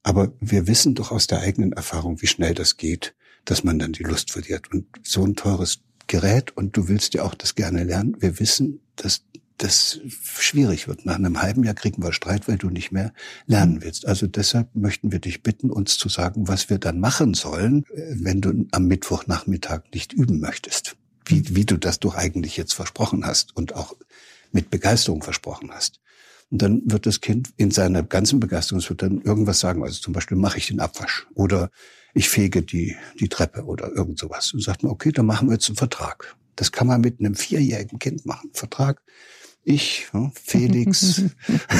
[0.02, 3.92] Aber wir wissen doch aus der eigenen Erfahrung, wie schnell das geht, dass man dann
[3.92, 4.72] die Lust verliert.
[4.72, 8.16] Und so ein teures Gerät und du willst ja auch das gerne lernen.
[8.18, 9.22] Wir wissen, dass
[9.58, 11.06] das schwierig wird.
[11.06, 13.12] Nach einem halben Jahr kriegen wir Streit, weil du nicht mehr
[13.46, 14.08] lernen willst.
[14.08, 18.40] Also deshalb möchten wir dich bitten, uns zu sagen, was wir dann machen sollen, wenn
[18.40, 20.96] du am Mittwochnachmittag nicht üben möchtest.
[21.26, 23.94] Wie, wie du das doch eigentlich jetzt versprochen hast und auch
[24.50, 26.00] mit Begeisterung versprochen hast.
[26.50, 30.00] Und dann wird das Kind in seiner ganzen Begeisterung, es wird dann irgendwas sagen, also
[30.00, 31.70] zum Beispiel mache ich den Abwasch oder
[32.14, 34.52] ich fege die, die Treppe oder irgend sowas.
[34.52, 36.36] Und sagt man, okay, dann machen wir jetzt einen Vertrag.
[36.56, 38.50] Das kann man mit einem vierjährigen Kind machen.
[38.52, 39.02] Vertrag.
[39.62, 40.08] Ich,
[40.42, 41.22] Felix,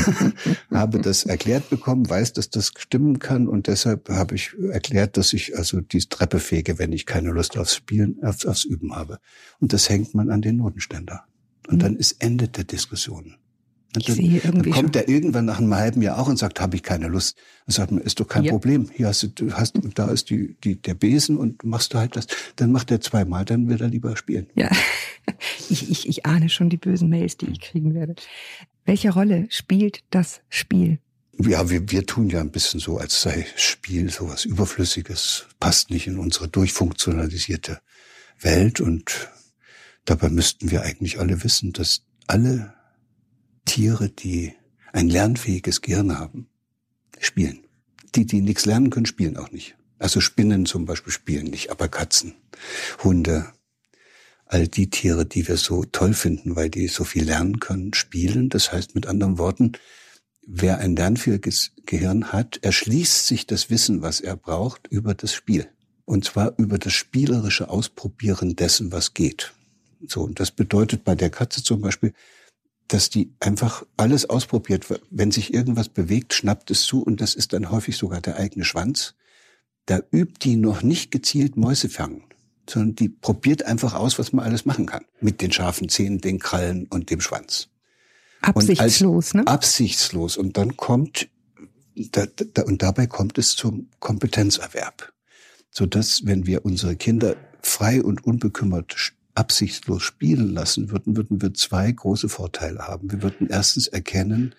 [0.70, 5.32] habe das erklärt bekommen, weiß, dass das stimmen kann und deshalb habe ich erklärt, dass
[5.32, 9.18] ich also die Treppe fege, wenn ich keine Lust aufs Spielen, aufs, aufs Üben habe.
[9.60, 11.24] Und das hängt man an den Notenständer.
[11.68, 11.80] Und mhm.
[11.80, 13.36] dann ist Ende der Diskussion.
[13.96, 16.60] Ich dann, sehe irgendwie dann kommt er irgendwann nach einem halben Jahr auch und sagt,
[16.60, 17.36] habe ich keine Lust.
[17.66, 18.52] Dann sagt man, ist doch kein ja.
[18.52, 18.88] Problem.
[18.94, 22.14] Hier hast du, du hast, da ist die, die, der Besen und machst du halt
[22.14, 22.28] das.
[22.56, 24.46] Dann macht er zweimal, dann wird er lieber spielen.
[24.54, 24.70] Ja,
[25.70, 28.14] ich, ich, ich ahne schon die bösen Mails, die ich kriegen werde.
[28.84, 30.98] Welche Rolle spielt das Spiel?
[31.38, 36.06] Ja, wir, wir tun ja ein bisschen so, als sei Spiel sowas Überflüssiges, passt nicht
[36.06, 37.80] in unsere durchfunktionalisierte
[38.40, 39.30] Welt und
[40.04, 42.74] dabei müssten wir eigentlich alle wissen, dass alle
[43.70, 44.52] Tiere, die
[44.92, 46.48] ein lernfähiges Gehirn haben,
[47.20, 47.60] spielen.
[48.16, 49.76] Die, die nichts lernen können, spielen auch nicht.
[50.00, 52.34] Also Spinnen zum Beispiel spielen nicht, aber Katzen,
[53.04, 53.46] Hunde,
[54.46, 58.48] all die Tiere, die wir so toll finden, weil die so viel lernen können, spielen.
[58.48, 59.74] Das heißt mit anderen Worten,
[60.44, 65.68] wer ein lernfähiges Gehirn hat, erschließt sich das Wissen, was er braucht, über das Spiel.
[66.06, 69.52] Und zwar über das spielerische Ausprobieren dessen, was geht.
[70.08, 72.14] So, und das bedeutet bei der Katze zum Beispiel,
[72.92, 74.86] dass die einfach alles ausprobiert.
[75.10, 78.64] Wenn sich irgendwas bewegt, schnappt es zu und das ist dann häufig sogar der eigene
[78.64, 79.14] Schwanz.
[79.86, 82.24] Da übt die noch nicht gezielt Mäuse fangen,
[82.68, 85.04] sondern die probiert einfach aus, was man alles machen kann.
[85.20, 87.68] Mit den scharfen Zähnen, den Krallen und dem Schwanz.
[88.40, 89.46] Absichtslos, ne?
[89.46, 90.36] Absichtslos.
[90.36, 91.28] Und dann kommt,
[91.94, 95.12] da, da, und dabei kommt es zum Kompetenzerwerb.
[95.70, 98.98] Sodass, wenn wir unsere Kinder frei und unbekümmert
[99.40, 103.10] absichtslos spielen lassen würden, würden wir zwei große Vorteile haben.
[103.10, 104.54] Wir würden erstens erkennen,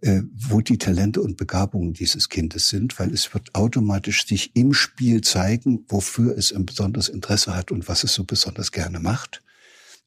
[0.00, 4.72] äh, wo die Talente und Begabungen dieses Kindes sind, weil es wird automatisch sich im
[4.72, 9.42] Spiel zeigen, wofür es ein besonderes Interesse hat und was es so besonders gerne macht.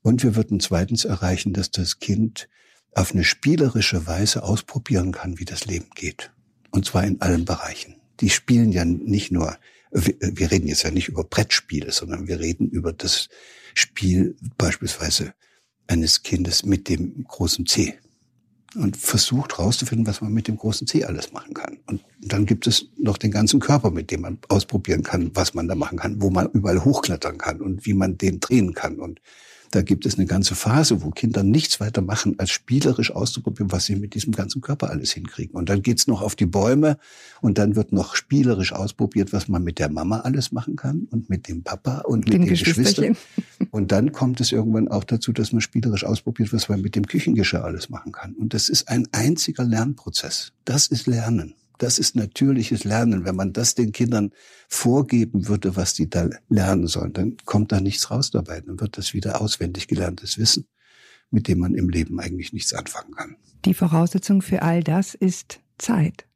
[0.02, 2.50] Und wir würden zweitens erreichen, dass das Kind
[2.96, 6.32] auf eine spielerische Weise ausprobieren kann, wie das Leben geht.
[6.72, 7.96] Und zwar in allen Bereichen.
[8.20, 9.58] Die spielen ja nicht nur,
[9.92, 13.30] wir reden jetzt ja nicht über Brettspiele, sondern wir reden über das
[13.74, 15.34] Spiel beispielsweise
[15.88, 18.00] eines Kindes mit dem großen C
[18.76, 21.80] und versucht herauszufinden, was man mit dem großen C alles machen kann.
[21.88, 25.68] Und dann gibt es noch den ganzen Körper, mit dem man ausprobieren kann, was man
[25.68, 29.20] da machen kann, wo man überall hochklettern kann und wie man den drehen kann und
[29.72, 33.86] da gibt es eine ganze Phase, wo Kinder nichts weiter machen, als spielerisch auszuprobieren, was
[33.86, 35.56] sie mit diesem ganzen Körper alles hinkriegen.
[35.56, 36.98] Und dann geht's noch auf die Bäume
[37.42, 41.30] und dann wird noch spielerisch ausprobiert, was man mit der Mama alles machen kann und
[41.30, 43.18] mit dem Papa und mit den, den Geschwistern.
[43.70, 47.08] Und dann kommt es irgendwann auch dazu, dass man spielerisch ausprobiert, was man mit dem
[47.08, 48.34] Küchengeschirr alles machen kann.
[48.34, 50.52] Und das ist ein einziger Lernprozess.
[50.66, 51.54] Das ist Lernen.
[51.82, 53.26] Das ist natürliches Lernen.
[53.26, 54.34] Wenn man das den Kindern
[54.68, 58.62] vorgeben würde, was die da lernen sollen, dann kommt da nichts raus dabei.
[58.62, 60.68] Dann wird das wieder auswendig gelerntes Wissen,
[61.32, 63.36] mit dem man im Leben eigentlich nichts anfangen kann.
[63.66, 66.28] Die Voraussetzung für all das ist Zeit.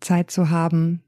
[0.00, 1.02] Zeit zu haben,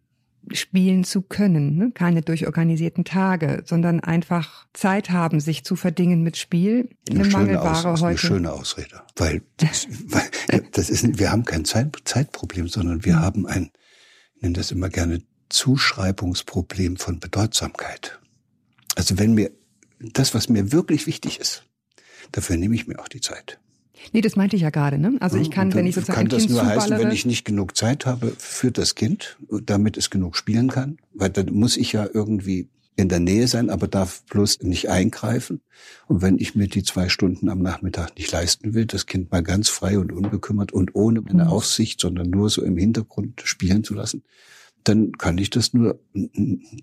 [0.53, 1.91] spielen zu können, ne?
[1.93, 6.91] keine durchorganisierten Tage, sondern einfach Zeit haben, sich zu verdingen mit Spiel.
[7.09, 8.07] Eine, Eine schöne Mangelware Aus, heute.
[8.07, 9.03] Eine schöne Ausrede.
[9.17, 10.23] Weil, das, weil
[10.73, 13.71] das ist, wir haben kein Zeit, Zeitproblem, sondern wir haben ein,
[14.37, 18.19] ich nenne das immer gerne Zuschreibungsproblem von Bedeutsamkeit.
[18.97, 19.51] Also wenn mir
[20.01, 21.65] das, was mir wirklich wichtig ist,
[22.33, 23.59] dafür nehme ich mir auch die Zeit.
[24.13, 24.99] Nee, das meinte ich ja gerade.
[24.99, 25.17] Ne?
[25.21, 27.45] Also ich kann, Und wenn ich sozusagen kann das Kind nur heißen, wenn ich nicht
[27.45, 31.93] genug Zeit habe für das Kind, damit es genug spielen kann, weil dann muss ich
[31.93, 35.61] ja irgendwie in der Nähe sein, aber darf bloß nicht eingreifen.
[36.09, 39.43] Und wenn ich mir die zwei Stunden am Nachmittag nicht leisten will, das Kind mal
[39.43, 41.51] ganz frei und unbekümmert und ohne meine Mhm.
[41.51, 44.23] Aufsicht, sondern nur so im Hintergrund spielen zu lassen,
[44.85, 45.99] dann kann ich das nur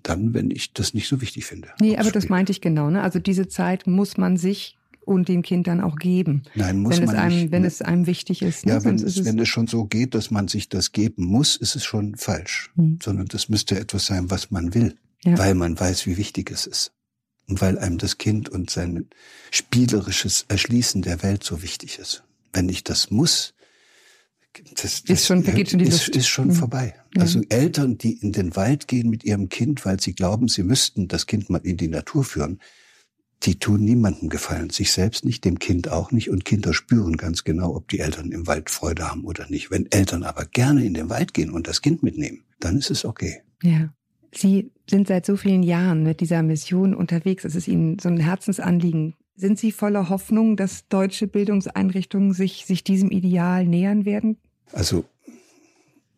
[0.02, 1.68] dann, wenn ich das nicht so wichtig finde.
[1.80, 2.90] Nee, aber das meinte ich genau.
[2.90, 3.02] Ne?
[3.02, 7.02] Also diese Zeit muss man sich und dem Kind dann auch geben, Nein, muss wenn
[7.04, 7.50] es man einem, nicht.
[7.50, 8.66] wenn es einem wichtig ist.
[8.66, 8.72] Ne?
[8.72, 11.56] Ja, wenn es, ist wenn es schon so geht, dass man sich das geben muss,
[11.56, 12.70] ist es schon falsch.
[12.76, 12.98] Hm.
[13.02, 15.36] Sondern das müsste etwas sein, was man will, Ja.
[15.38, 16.92] weil man weiß, wie wichtig es ist.
[17.46, 19.08] Und weil einem das Kind und sein
[19.50, 22.24] spielerisches Erschließen der Welt so wichtig ist.
[22.52, 23.54] Wenn ich das muss,
[24.76, 26.16] das, das Ist schon- vergeht schon die ist, Lust.
[26.16, 26.52] ist schon Mhm.
[26.54, 26.94] vorbei.
[27.16, 27.22] Ja.
[27.22, 31.08] Also Eltern, die in den Wald gehen mit ihrem Kind, weil sie glauben, sie müssten
[31.08, 32.60] das Kind mal in die Natur führen,
[33.42, 36.30] die tun niemandem gefallen, sich selbst nicht, dem Kind auch nicht.
[36.30, 39.70] Und Kinder spüren ganz genau, ob die Eltern im Wald Freude haben oder nicht.
[39.70, 43.04] Wenn Eltern aber gerne in den Wald gehen und das Kind mitnehmen, dann ist es
[43.04, 43.42] okay.
[43.62, 43.92] Ja.
[44.36, 47.44] Sie sind seit so vielen Jahren mit dieser Mission unterwegs.
[47.44, 49.14] Es ist Ihnen so ein Herzensanliegen.
[49.36, 54.36] Sind Sie voller Hoffnung, dass deutsche Bildungseinrichtungen sich, sich diesem Ideal nähern werden?
[54.72, 55.04] Also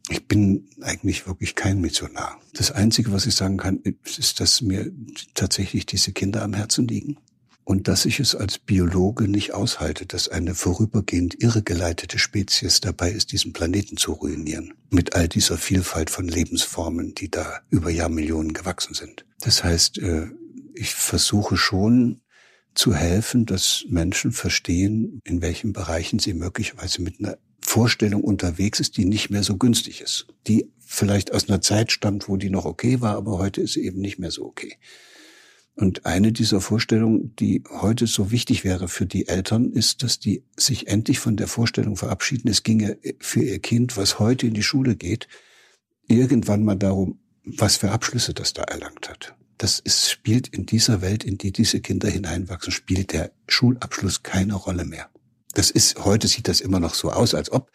[0.09, 2.39] ich bin eigentlich wirklich kein Missionar.
[2.55, 4.93] Das Einzige, was ich sagen kann, ist, dass mir
[5.35, 7.17] tatsächlich diese Kinder am Herzen liegen.
[7.67, 13.33] Und dass ich es als Biologe nicht aushalte, dass eine vorübergehend irregeleitete Spezies dabei ist,
[13.33, 14.75] diesen Planeten zu ruinieren.
[14.91, 19.27] Mit all dieser Vielfalt von Lebensformen, die da über Jahrmillionen gewachsen sind.
[19.41, 20.29] Das heißt, äh,
[20.75, 22.21] ich versuche schon
[22.75, 28.97] zu helfen, dass Menschen verstehen, in welchen Bereichen sie möglicherweise mit einer Vorstellung unterwegs ist,
[28.97, 30.29] die nicht mehr so günstig ist.
[30.47, 33.85] Die vielleicht aus einer Zeit stammt, wo die noch okay war, aber heute ist sie
[33.85, 34.77] eben nicht mehr so okay.
[35.77, 40.43] Und eine dieser Vorstellungen, die heute so wichtig wäre für die Eltern, ist, dass die
[40.57, 44.63] sich endlich von der Vorstellung verabschieden, es ginge für ihr Kind, was heute in die
[44.63, 45.29] Schule geht,
[46.09, 49.35] irgendwann mal darum, was für Abschlüsse das da erlangt hat.
[49.59, 54.55] Das ist, spielt in dieser Welt, in die diese Kinder hineinwachsen, spielt der Schulabschluss keine
[54.55, 55.11] Rolle mehr.
[55.53, 57.71] Das ist, heute sieht das immer noch so aus, als ob,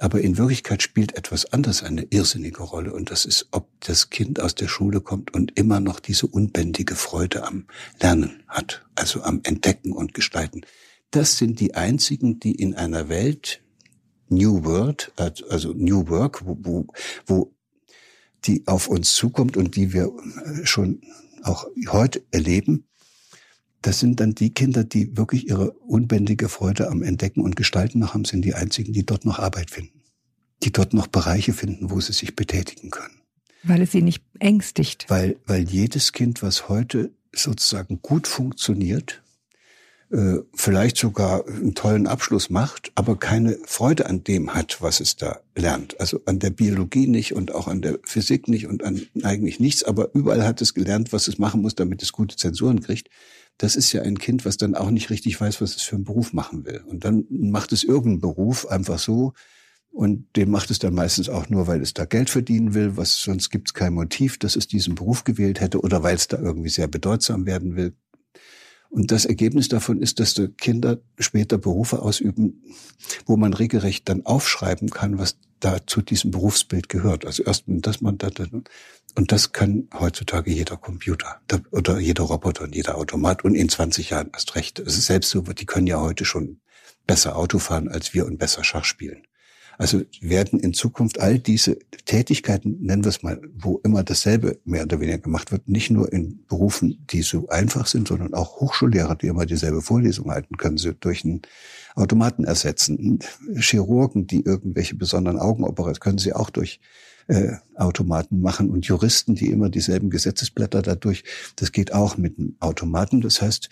[0.00, 4.40] aber in Wirklichkeit spielt etwas anderes eine irrsinnige Rolle und das ist, ob das Kind
[4.40, 7.66] aus der Schule kommt und immer noch diese unbändige Freude am
[8.00, 10.62] Lernen hat, also am Entdecken und Gestalten.
[11.10, 13.62] Das sind die einzigen, die in einer Welt
[14.28, 15.12] New World,
[15.48, 16.86] also New Work, wo, wo,
[17.26, 17.54] wo
[18.44, 20.12] die auf uns zukommt und die wir
[20.64, 21.00] schon
[21.42, 22.87] auch heute erleben,
[23.82, 28.14] das sind dann die Kinder, die wirklich ihre unbändige Freude am Entdecken und Gestalten noch
[28.14, 30.02] haben, sind die einzigen, die dort noch Arbeit finden.
[30.64, 33.20] Die dort noch Bereiche finden, wo sie sich betätigen können.
[33.62, 35.06] Weil es sie nicht ängstigt.
[35.08, 39.22] Weil, weil jedes Kind, was heute sozusagen gut funktioniert,
[40.10, 45.16] äh, vielleicht sogar einen tollen Abschluss macht, aber keine Freude an dem hat, was es
[45.16, 46.00] da lernt.
[46.00, 49.84] Also an der Biologie nicht und auch an der Physik nicht und an eigentlich nichts,
[49.84, 53.10] aber überall hat es gelernt, was es machen muss, damit es gute Zensuren kriegt.
[53.58, 56.04] Das ist ja ein Kind, was dann auch nicht richtig weiß, was es für einen
[56.04, 56.82] Beruf machen will.
[56.86, 59.34] Und dann macht es irgendeinen Beruf einfach so,
[59.90, 63.20] und den macht es dann meistens auch nur, weil es da Geld verdienen will, was
[63.20, 66.38] sonst gibt es kein Motiv, dass es diesen Beruf gewählt hätte oder weil es da
[66.38, 67.94] irgendwie sehr bedeutsam werden will.
[68.90, 72.62] Und das Ergebnis davon ist, dass die Kinder später Berufe ausüben,
[73.26, 77.26] wo man regelrecht dann aufschreiben kann, was da zu diesem Berufsbild gehört.
[77.26, 78.30] Also erst das man da,
[79.18, 81.40] und das kann heutzutage jeder Computer
[81.72, 84.78] oder jeder Roboter und jeder Automat und in 20 Jahren erst recht.
[84.78, 86.60] Es ist selbst so, die können ja heute schon
[87.04, 89.26] besser Auto fahren als wir und besser Schach spielen.
[89.76, 94.84] Also werden in Zukunft all diese Tätigkeiten, nennen wir es mal, wo immer dasselbe mehr
[94.84, 99.16] oder weniger gemacht wird, nicht nur in Berufen, die so einfach sind, sondern auch Hochschullehrer,
[99.16, 101.42] die immer dieselbe Vorlesung halten, können sie durch einen
[101.96, 103.18] Automaten ersetzen.
[103.56, 106.78] Chirurgen, die irgendwelche besonderen Augenoperationen, können sie auch durch
[107.28, 111.24] äh, Automaten machen und Juristen, die immer dieselben Gesetzesblätter dadurch,
[111.56, 113.20] das geht auch mit einem Automaten.
[113.20, 113.68] Das heißt,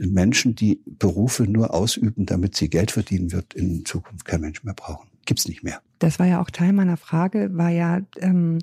[0.00, 4.74] Menschen, die Berufe nur ausüben, damit sie Geld verdienen, wird in Zukunft kein Mensch mehr
[4.74, 5.08] brauchen.
[5.24, 5.80] gibt's nicht mehr.
[5.98, 8.58] Das war ja auch Teil meiner Frage, war ja, ähm,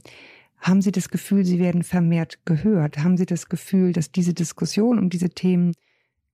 [0.59, 2.99] haben Sie das Gefühl, Sie werden vermehrt gehört?
[2.99, 5.73] Haben Sie das Gefühl, dass diese Diskussion um diese Themen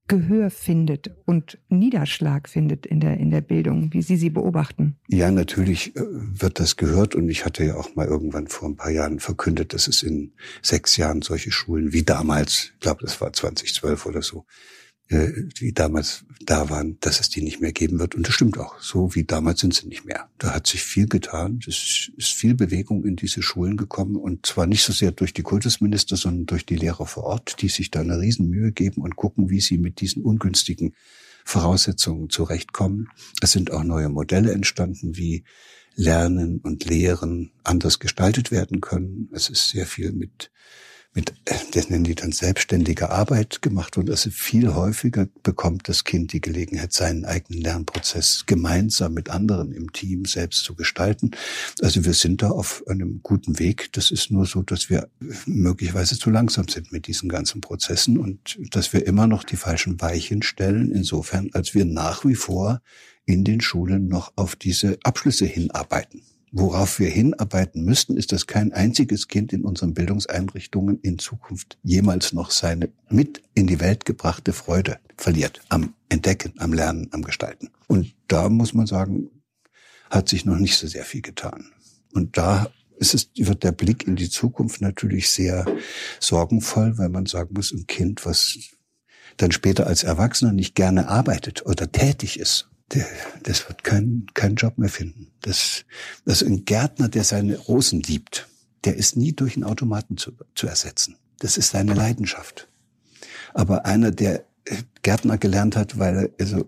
[0.10, 4.98] Gehör findet und Niederschlag findet in der, in der Bildung, wie Sie sie beobachten?
[5.08, 8.76] Ja, natürlich äh, wird das gehört und ich hatte ja auch mal irgendwann vor ein
[8.76, 13.22] paar Jahren verkündet, dass es in sechs Jahren solche Schulen wie damals, ich glaube, das
[13.22, 14.46] war 2012 oder so,
[15.12, 18.14] die damals da waren, dass es die nicht mehr geben wird.
[18.14, 18.80] Und das stimmt auch.
[18.80, 20.30] So wie damals sind sie nicht mehr.
[20.38, 21.60] Da hat sich viel getan.
[21.68, 24.16] Es ist viel Bewegung in diese Schulen gekommen.
[24.16, 27.70] Und zwar nicht so sehr durch die Kultusminister, sondern durch die Lehrer vor Ort, die
[27.70, 30.94] sich da eine Riesenmühe geben und gucken, wie sie mit diesen ungünstigen
[31.44, 33.10] Voraussetzungen zurechtkommen.
[33.42, 35.44] Es sind auch neue Modelle entstanden, wie
[35.96, 39.30] Lernen und Lehren anders gestaltet werden können.
[39.34, 40.52] Es ist sehr viel mit
[41.16, 41.34] mit,
[41.72, 46.42] das nennen die dann selbstständige Arbeit gemacht und also viel häufiger bekommt das Kind die
[46.42, 51.32] Gelegenheit, seinen eigenen Lernprozess gemeinsam mit anderen im Team selbst zu gestalten.
[51.82, 53.92] Also wir sind da auf einem guten Weg.
[53.94, 55.10] Das ist nur so, dass wir
[55.48, 60.00] möglicherweise zu langsam sind mit diesen ganzen Prozessen und dass wir immer noch die falschen
[60.02, 62.82] Weichen stellen, insofern als wir nach wie vor
[63.26, 66.22] in den Schulen noch auf diese Abschlüsse hinarbeiten.
[66.52, 72.34] Worauf wir hinarbeiten müssten, ist, dass kein einziges Kind in unseren Bildungseinrichtungen in Zukunft jemals
[72.34, 77.70] noch seine mit in die Welt gebrachte Freude verliert am Entdecken, am Lernen, am Gestalten.
[77.88, 79.30] Und da muss man sagen,
[80.10, 81.72] hat sich noch nicht so sehr viel getan.
[82.14, 85.66] Und da ist es, wird der Blick in die Zukunft natürlich sehr
[86.20, 88.58] sorgenvoll, weil man sagen muss, ein Kind, was
[89.38, 92.70] dann später als Erwachsener nicht gerne arbeitet oder tätig ist,
[93.44, 95.32] das wird keinen kein Job mehr finden.
[95.42, 95.86] Das,
[96.26, 98.48] das ein Gärtner, der seine Rosen liebt,
[98.84, 101.18] der ist nie durch einen Automaten zu, zu ersetzen.
[101.40, 102.68] Das ist seine Leidenschaft.
[103.54, 104.46] Aber einer, der
[105.02, 106.68] Gärtner gelernt hat, weil er also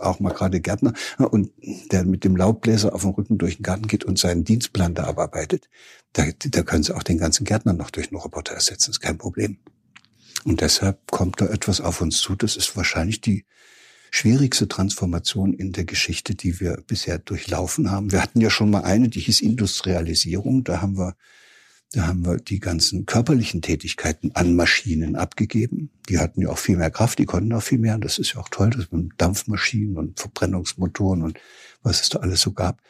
[0.00, 1.50] auch mal gerade Gärtner und
[1.90, 5.04] der mit dem Laubbläser auf dem Rücken durch den Garten geht und seinen Dienstplan da
[5.04, 5.68] abarbeitet,
[6.12, 9.18] da, da können sie auch den ganzen Gärtner noch durch einen Roboter ersetzen, ist kein
[9.18, 9.58] Problem.
[10.44, 12.34] Und deshalb kommt da etwas auf uns zu.
[12.36, 13.46] Das ist wahrscheinlich die
[14.14, 18.12] schwierigste Transformation in der Geschichte, die wir bisher durchlaufen haben.
[18.12, 20.62] Wir hatten ja schon mal eine, die hieß Industrialisierung.
[20.62, 21.16] Da haben wir
[21.90, 25.90] da haben wir die ganzen körperlichen Tätigkeiten an Maschinen abgegeben.
[26.08, 27.98] Die hatten ja auch viel mehr Kraft, die konnten auch viel mehr.
[27.98, 31.38] Das ist ja auch toll, dass man Dampfmaschinen und Verbrennungsmotoren und
[31.82, 32.80] was es da alles so gab.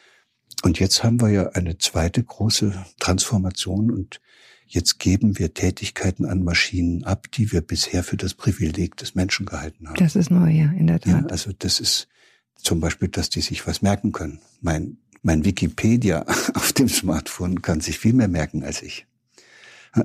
[0.63, 4.19] Und jetzt haben wir ja eine zweite große Transformation und
[4.67, 9.45] Jetzt geben wir Tätigkeiten an Maschinen ab, die wir bisher für das Privileg des Menschen
[9.45, 9.95] gehalten haben.
[9.97, 11.21] Das ist neu, ja, in der Tat.
[11.21, 12.07] Ja, also das ist
[12.55, 14.39] zum Beispiel, dass die sich was merken können.
[14.61, 19.05] Mein, mein Wikipedia auf dem Smartphone kann sich viel mehr merken als ich.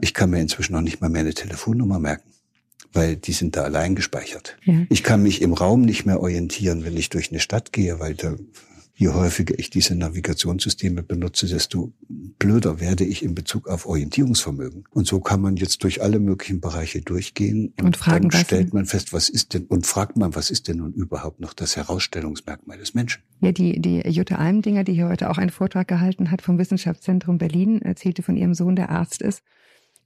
[0.03, 2.31] Ich kann mir inzwischen noch nicht mal mehr eine Telefonnummer merken,
[2.93, 4.57] weil die sind da allein gespeichert.
[4.65, 4.83] Ja.
[4.89, 8.15] Ich kann mich im Raum nicht mehr orientieren, wenn ich durch eine Stadt gehe, weil
[8.15, 8.37] da
[9.01, 11.91] je häufiger ich diese Navigationssysteme benutze, desto
[12.39, 14.85] blöder werde ich in Bezug auf Orientierungsvermögen.
[14.91, 18.75] Und so kann man jetzt durch alle möglichen Bereiche durchgehen und, und fragen, dann stellt
[18.75, 21.77] man fest, was ist denn, und fragt man, was ist denn nun überhaupt noch das
[21.77, 23.23] Herausstellungsmerkmal des Menschen?
[23.41, 27.39] Ja, die, die Jutta Almdinger, die hier heute auch einen Vortrag gehalten hat vom Wissenschaftszentrum
[27.39, 29.43] Berlin, erzählte von ihrem Sohn, der Arzt ist.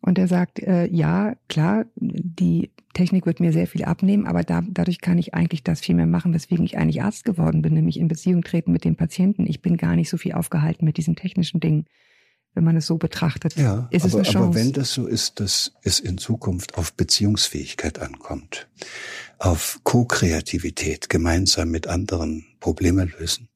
[0.05, 4.63] Und er sagt, äh, ja, klar, die Technik wird mir sehr viel abnehmen, aber da,
[4.69, 7.99] dadurch kann ich eigentlich das viel mehr machen, weswegen ich eigentlich Arzt geworden bin, nämlich
[7.99, 9.47] in Beziehung treten mit dem Patienten.
[9.47, 11.87] Ich bin gar nicht so viel aufgehalten mit diesen technischen Dingen.
[12.53, 14.39] Wenn man es so betrachtet, ja, ist aber, es eine Chance.
[14.39, 18.69] Aber wenn das so ist, dass es in Zukunft auf Beziehungsfähigkeit ankommt,
[19.39, 23.49] auf Co-Kreativität, gemeinsam mit anderen Probleme lösen,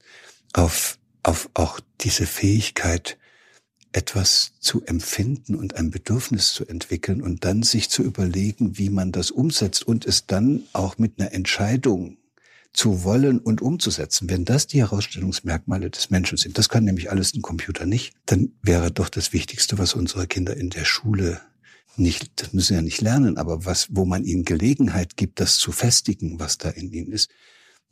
[0.55, 3.19] auf, auf auch diese Fähigkeit,
[3.93, 9.13] etwas zu empfinden und ein Bedürfnis zu entwickeln und dann sich zu überlegen, wie man
[9.13, 12.19] das umsetzt und es dann auch mit einer Entscheidung
[12.73, 14.29] zu wollen und umzusetzen.
[14.29, 18.53] Wenn das die Herausstellungsmerkmale des Menschen sind, das kann nämlich alles ein Computer nicht, dann
[18.63, 21.41] wäre doch das Wichtigste, was unsere Kinder in der Schule
[21.97, 25.73] nicht, das müssen ja nicht lernen, aber was, wo man ihnen Gelegenheit gibt, das zu
[25.73, 27.31] festigen, was da in ihnen ist,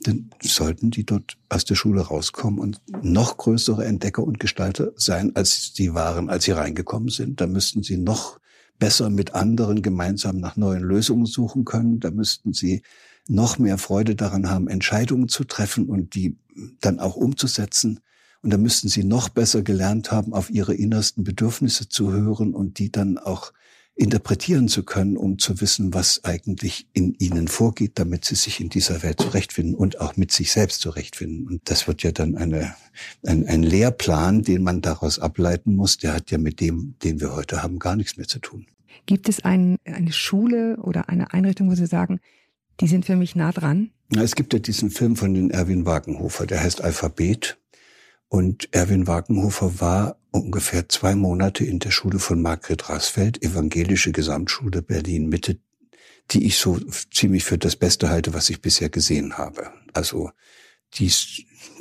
[0.00, 5.34] dann sollten die dort aus der Schule rauskommen und noch größere Entdecker und Gestalter sein,
[5.34, 7.40] als sie waren, als sie reingekommen sind.
[7.40, 8.38] Da müssten sie noch
[8.78, 12.00] besser mit anderen gemeinsam nach neuen Lösungen suchen können.
[12.00, 12.82] Da müssten sie
[13.26, 16.36] noch mehr Freude daran haben, Entscheidungen zu treffen und die
[16.80, 18.00] dann auch umzusetzen.
[18.42, 22.78] Und da müssten sie noch besser gelernt haben, auf ihre innersten Bedürfnisse zu hören und
[22.78, 23.52] die dann auch
[23.96, 28.68] interpretieren zu können, um zu wissen, was eigentlich in ihnen vorgeht, damit sie sich in
[28.68, 31.48] dieser Welt zurechtfinden und auch mit sich selbst zurechtfinden.
[31.48, 32.74] Und das wird ja dann eine,
[33.24, 37.34] ein, ein Lehrplan, den man daraus ableiten muss, der hat ja mit dem, den wir
[37.34, 38.66] heute haben, gar nichts mehr zu tun.
[39.06, 42.20] Gibt es ein, eine Schule oder eine Einrichtung, wo Sie sagen,
[42.80, 43.90] die sind für mich nah dran?
[44.14, 47.58] Es gibt ja diesen Film von den Erwin Wagenhofer, der heißt Alphabet.
[48.28, 54.82] Und Erwin Wagenhofer war ungefähr zwei Monate in der Schule von Margret Rasfeld, Evangelische Gesamtschule
[54.82, 55.58] Berlin Mitte,
[56.30, 56.78] die ich so
[57.12, 59.72] ziemlich für das Beste halte, was ich bisher gesehen habe.
[59.92, 60.30] Also
[60.94, 61.12] die,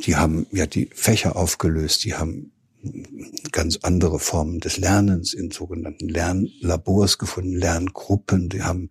[0.05, 2.51] die haben ja die Fächer aufgelöst, die haben
[3.51, 8.89] ganz andere Formen des Lernens in sogenannten Lernlabors gefunden, Lerngruppen, die haben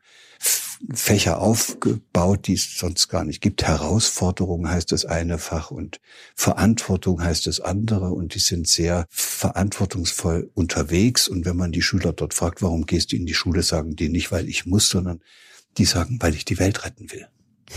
[0.93, 3.63] Fächer aufgebaut, die es sonst gar nicht gibt.
[3.63, 6.01] Herausforderung heißt das eine Fach und
[6.35, 11.29] Verantwortung heißt das andere und die sind sehr verantwortungsvoll unterwegs.
[11.29, 14.09] Und wenn man die Schüler dort fragt, warum gehst du in die Schule, sagen die
[14.09, 15.21] nicht, weil ich muss, sondern
[15.79, 17.29] die sagen, weil ich die Welt retten will.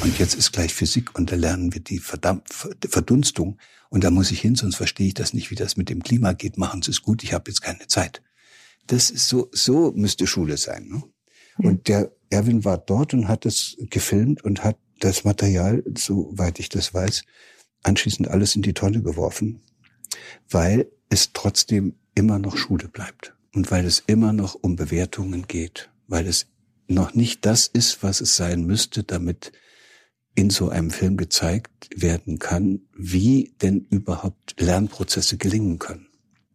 [0.01, 3.57] Und jetzt ist gleich Physik und da lernen wir die Verdunstung.
[3.89, 6.33] Und da muss ich hin, sonst verstehe ich das nicht, wie das mit dem Klima
[6.33, 6.57] geht.
[6.57, 8.21] Machen Sie es gut, ich habe jetzt keine Zeit.
[8.88, 10.88] Das ist so, so müsste Schule sein.
[10.88, 11.03] Ne?
[11.57, 16.69] Und der Erwin war dort und hat es gefilmt und hat das Material, soweit ich
[16.69, 17.23] das weiß,
[17.83, 19.61] anschließend alles in die Tonne geworfen,
[20.49, 25.89] weil es trotzdem immer noch Schule bleibt und weil es immer noch um Bewertungen geht,
[26.07, 26.47] weil es
[26.88, 29.51] noch nicht das ist, was es sein müsste, damit
[30.38, 36.05] in so einem Film gezeigt werden kann, wie denn überhaupt Lernprozesse gelingen können.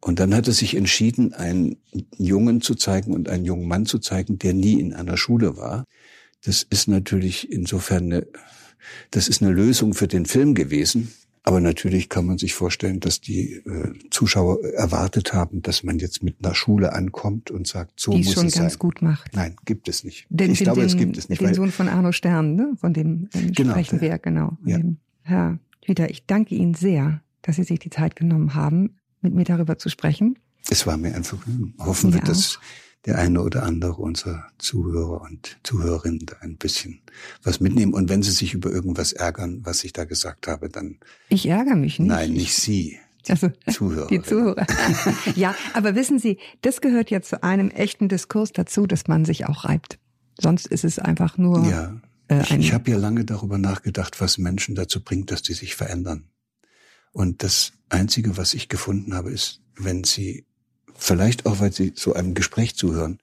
[0.00, 1.78] Und dann hat er sich entschieden, einen
[2.16, 5.84] Jungen zu zeigen und einen jungen Mann zu zeigen, der nie in einer Schule war.
[6.44, 8.26] Das ist natürlich insofern eine,
[9.10, 11.12] das ist eine Lösung für den Film gewesen.
[11.44, 16.22] Aber natürlich kann man sich vorstellen, dass die äh, Zuschauer erwartet haben, dass man jetzt
[16.22, 18.78] mit einer Schule ankommt und sagt, so die muss schon es ganz sein.
[18.78, 19.34] gut macht.
[19.34, 20.26] Nein, gibt es nicht.
[20.28, 21.42] Den, ich den, glaube, den, es gibt es nicht.
[21.42, 22.72] Den Sohn von Arno Stern, ne?
[22.78, 24.56] von dem, dem Genau, sprechen wir, genau.
[24.64, 24.78] ja.
[24.78, 24.98] Dem.
[25.22, 29.44] Herr Hüter, ich danke Ihnen sehr, dass Sie sich die Zeit genommen haben, mit mir
[29.44, 30.38] darüber zu sprechen.
[30.70, 31.74] Es war mir ein Vergnügen.
[31.78, 32.60] Hoffen wir, dass
[33.06, 37.00] der eine oder andere unserer Zuhörer und Zuhörerinnen da ein bisschen
[37.42, 37.94] was mitnehmen.
[37.94, 40.98] Und wenn sie sich über irgendwas ärgern, was ich da gesagt habe, dann
[41.28, 42.08] Ich ärgere mich nicht.
[42.08, 42.98] nein, nicht Sie,
[43.28, 44.06] Also, Zuhörer.
[44.08, 44.66] die Zuhörer.
[45.34, 49.46] ja, aber wissen Sie, das gehört ja zu einem echten Diskurs dazu, dass man sich
[49.46, 49.98] auch reibt.
[50.40, 52.00] Sonst ist es einfach nur Ja.
[52.28, 55.74] äh, Ich, ich habe ja lange darüber nachgedacht, was Menschen dazu bringt, dass die sich
[55.74, 56.28] verändern.
[57.12, 60.46] Und das Einzige, was ich gefunden habe, ist, wenn sie,
[61.02, 63.18] vielleicht auch, weil sie so einem Gespräch zuhören,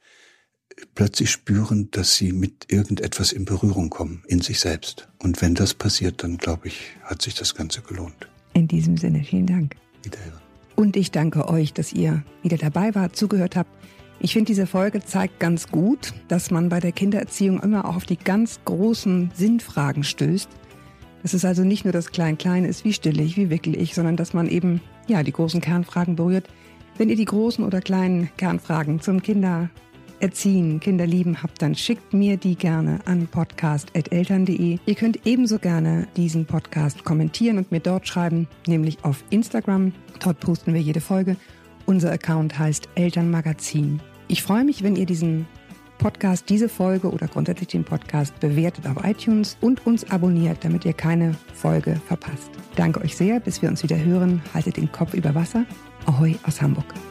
[0.96, 5.10] plötzlich spüren, dass sie mit irgendetwas in Berührung kommen, in sich selbst.
[5.18, 8.30] Und wenn das passiert, dann glaube ich, hat sich das Ganze gelohnt.
[8.54, 9.24] in diesem Sinne.
[9.24, 9.76] Vielen Dank.
[10.04, 10.42] Wiederhören.
[10.76, 13.70] Und ich danke euch, dass ihr wieder dabei wart, zugehört habt.
[14.20, 18.06] Ich finde, diese Folge zeigt ganz gut, dass man bei der Kindererziehung immer auch auf
[18.06, 20.50] die ganz großen Sinnfragen stößt.
[21.22, 24.18] Dass es also nicht nur das Klein-Klein ist, wie stille ich, wie wickel ich, sondern
[24.18, 26.50] dass man eben, ja, die großen Kernfragen berührt.
[27.00, 32.58] Wenn ihr die großen oder kleinen Kernfragen zum Kindererziehen, Kinderlieben habt, dann schickt mir die
[32.58, 34.80] gerne an podcast.eltern.de.
[34.86, 39.93] Ihr könnt ebenso gerne diesen Podcast kommentieren und mir dort schreiben, nämlich auf Instagram.
[40.22, 41.38] Dort posten wir jede Folge.
[41.86, 44.02] Unser Account heißt Elternmagazin.
[44.28, 45.47] Ich freue mich, wenn ihr diesen
[46.00, 50.91] Podcast, diese Folge oder grundsätzlich den Podcast bewertet auf iTunes und uns abonniert, damit ihr
[50.93, 52.52] keine Folge verpasst.
[52.76, 54.41] Danke euch sehr, bis wir uns wieder hören.
[54.54, 55.66] Haltet den Kopf über Wasser.
[56.10, 57.09] ahoj a Sambok.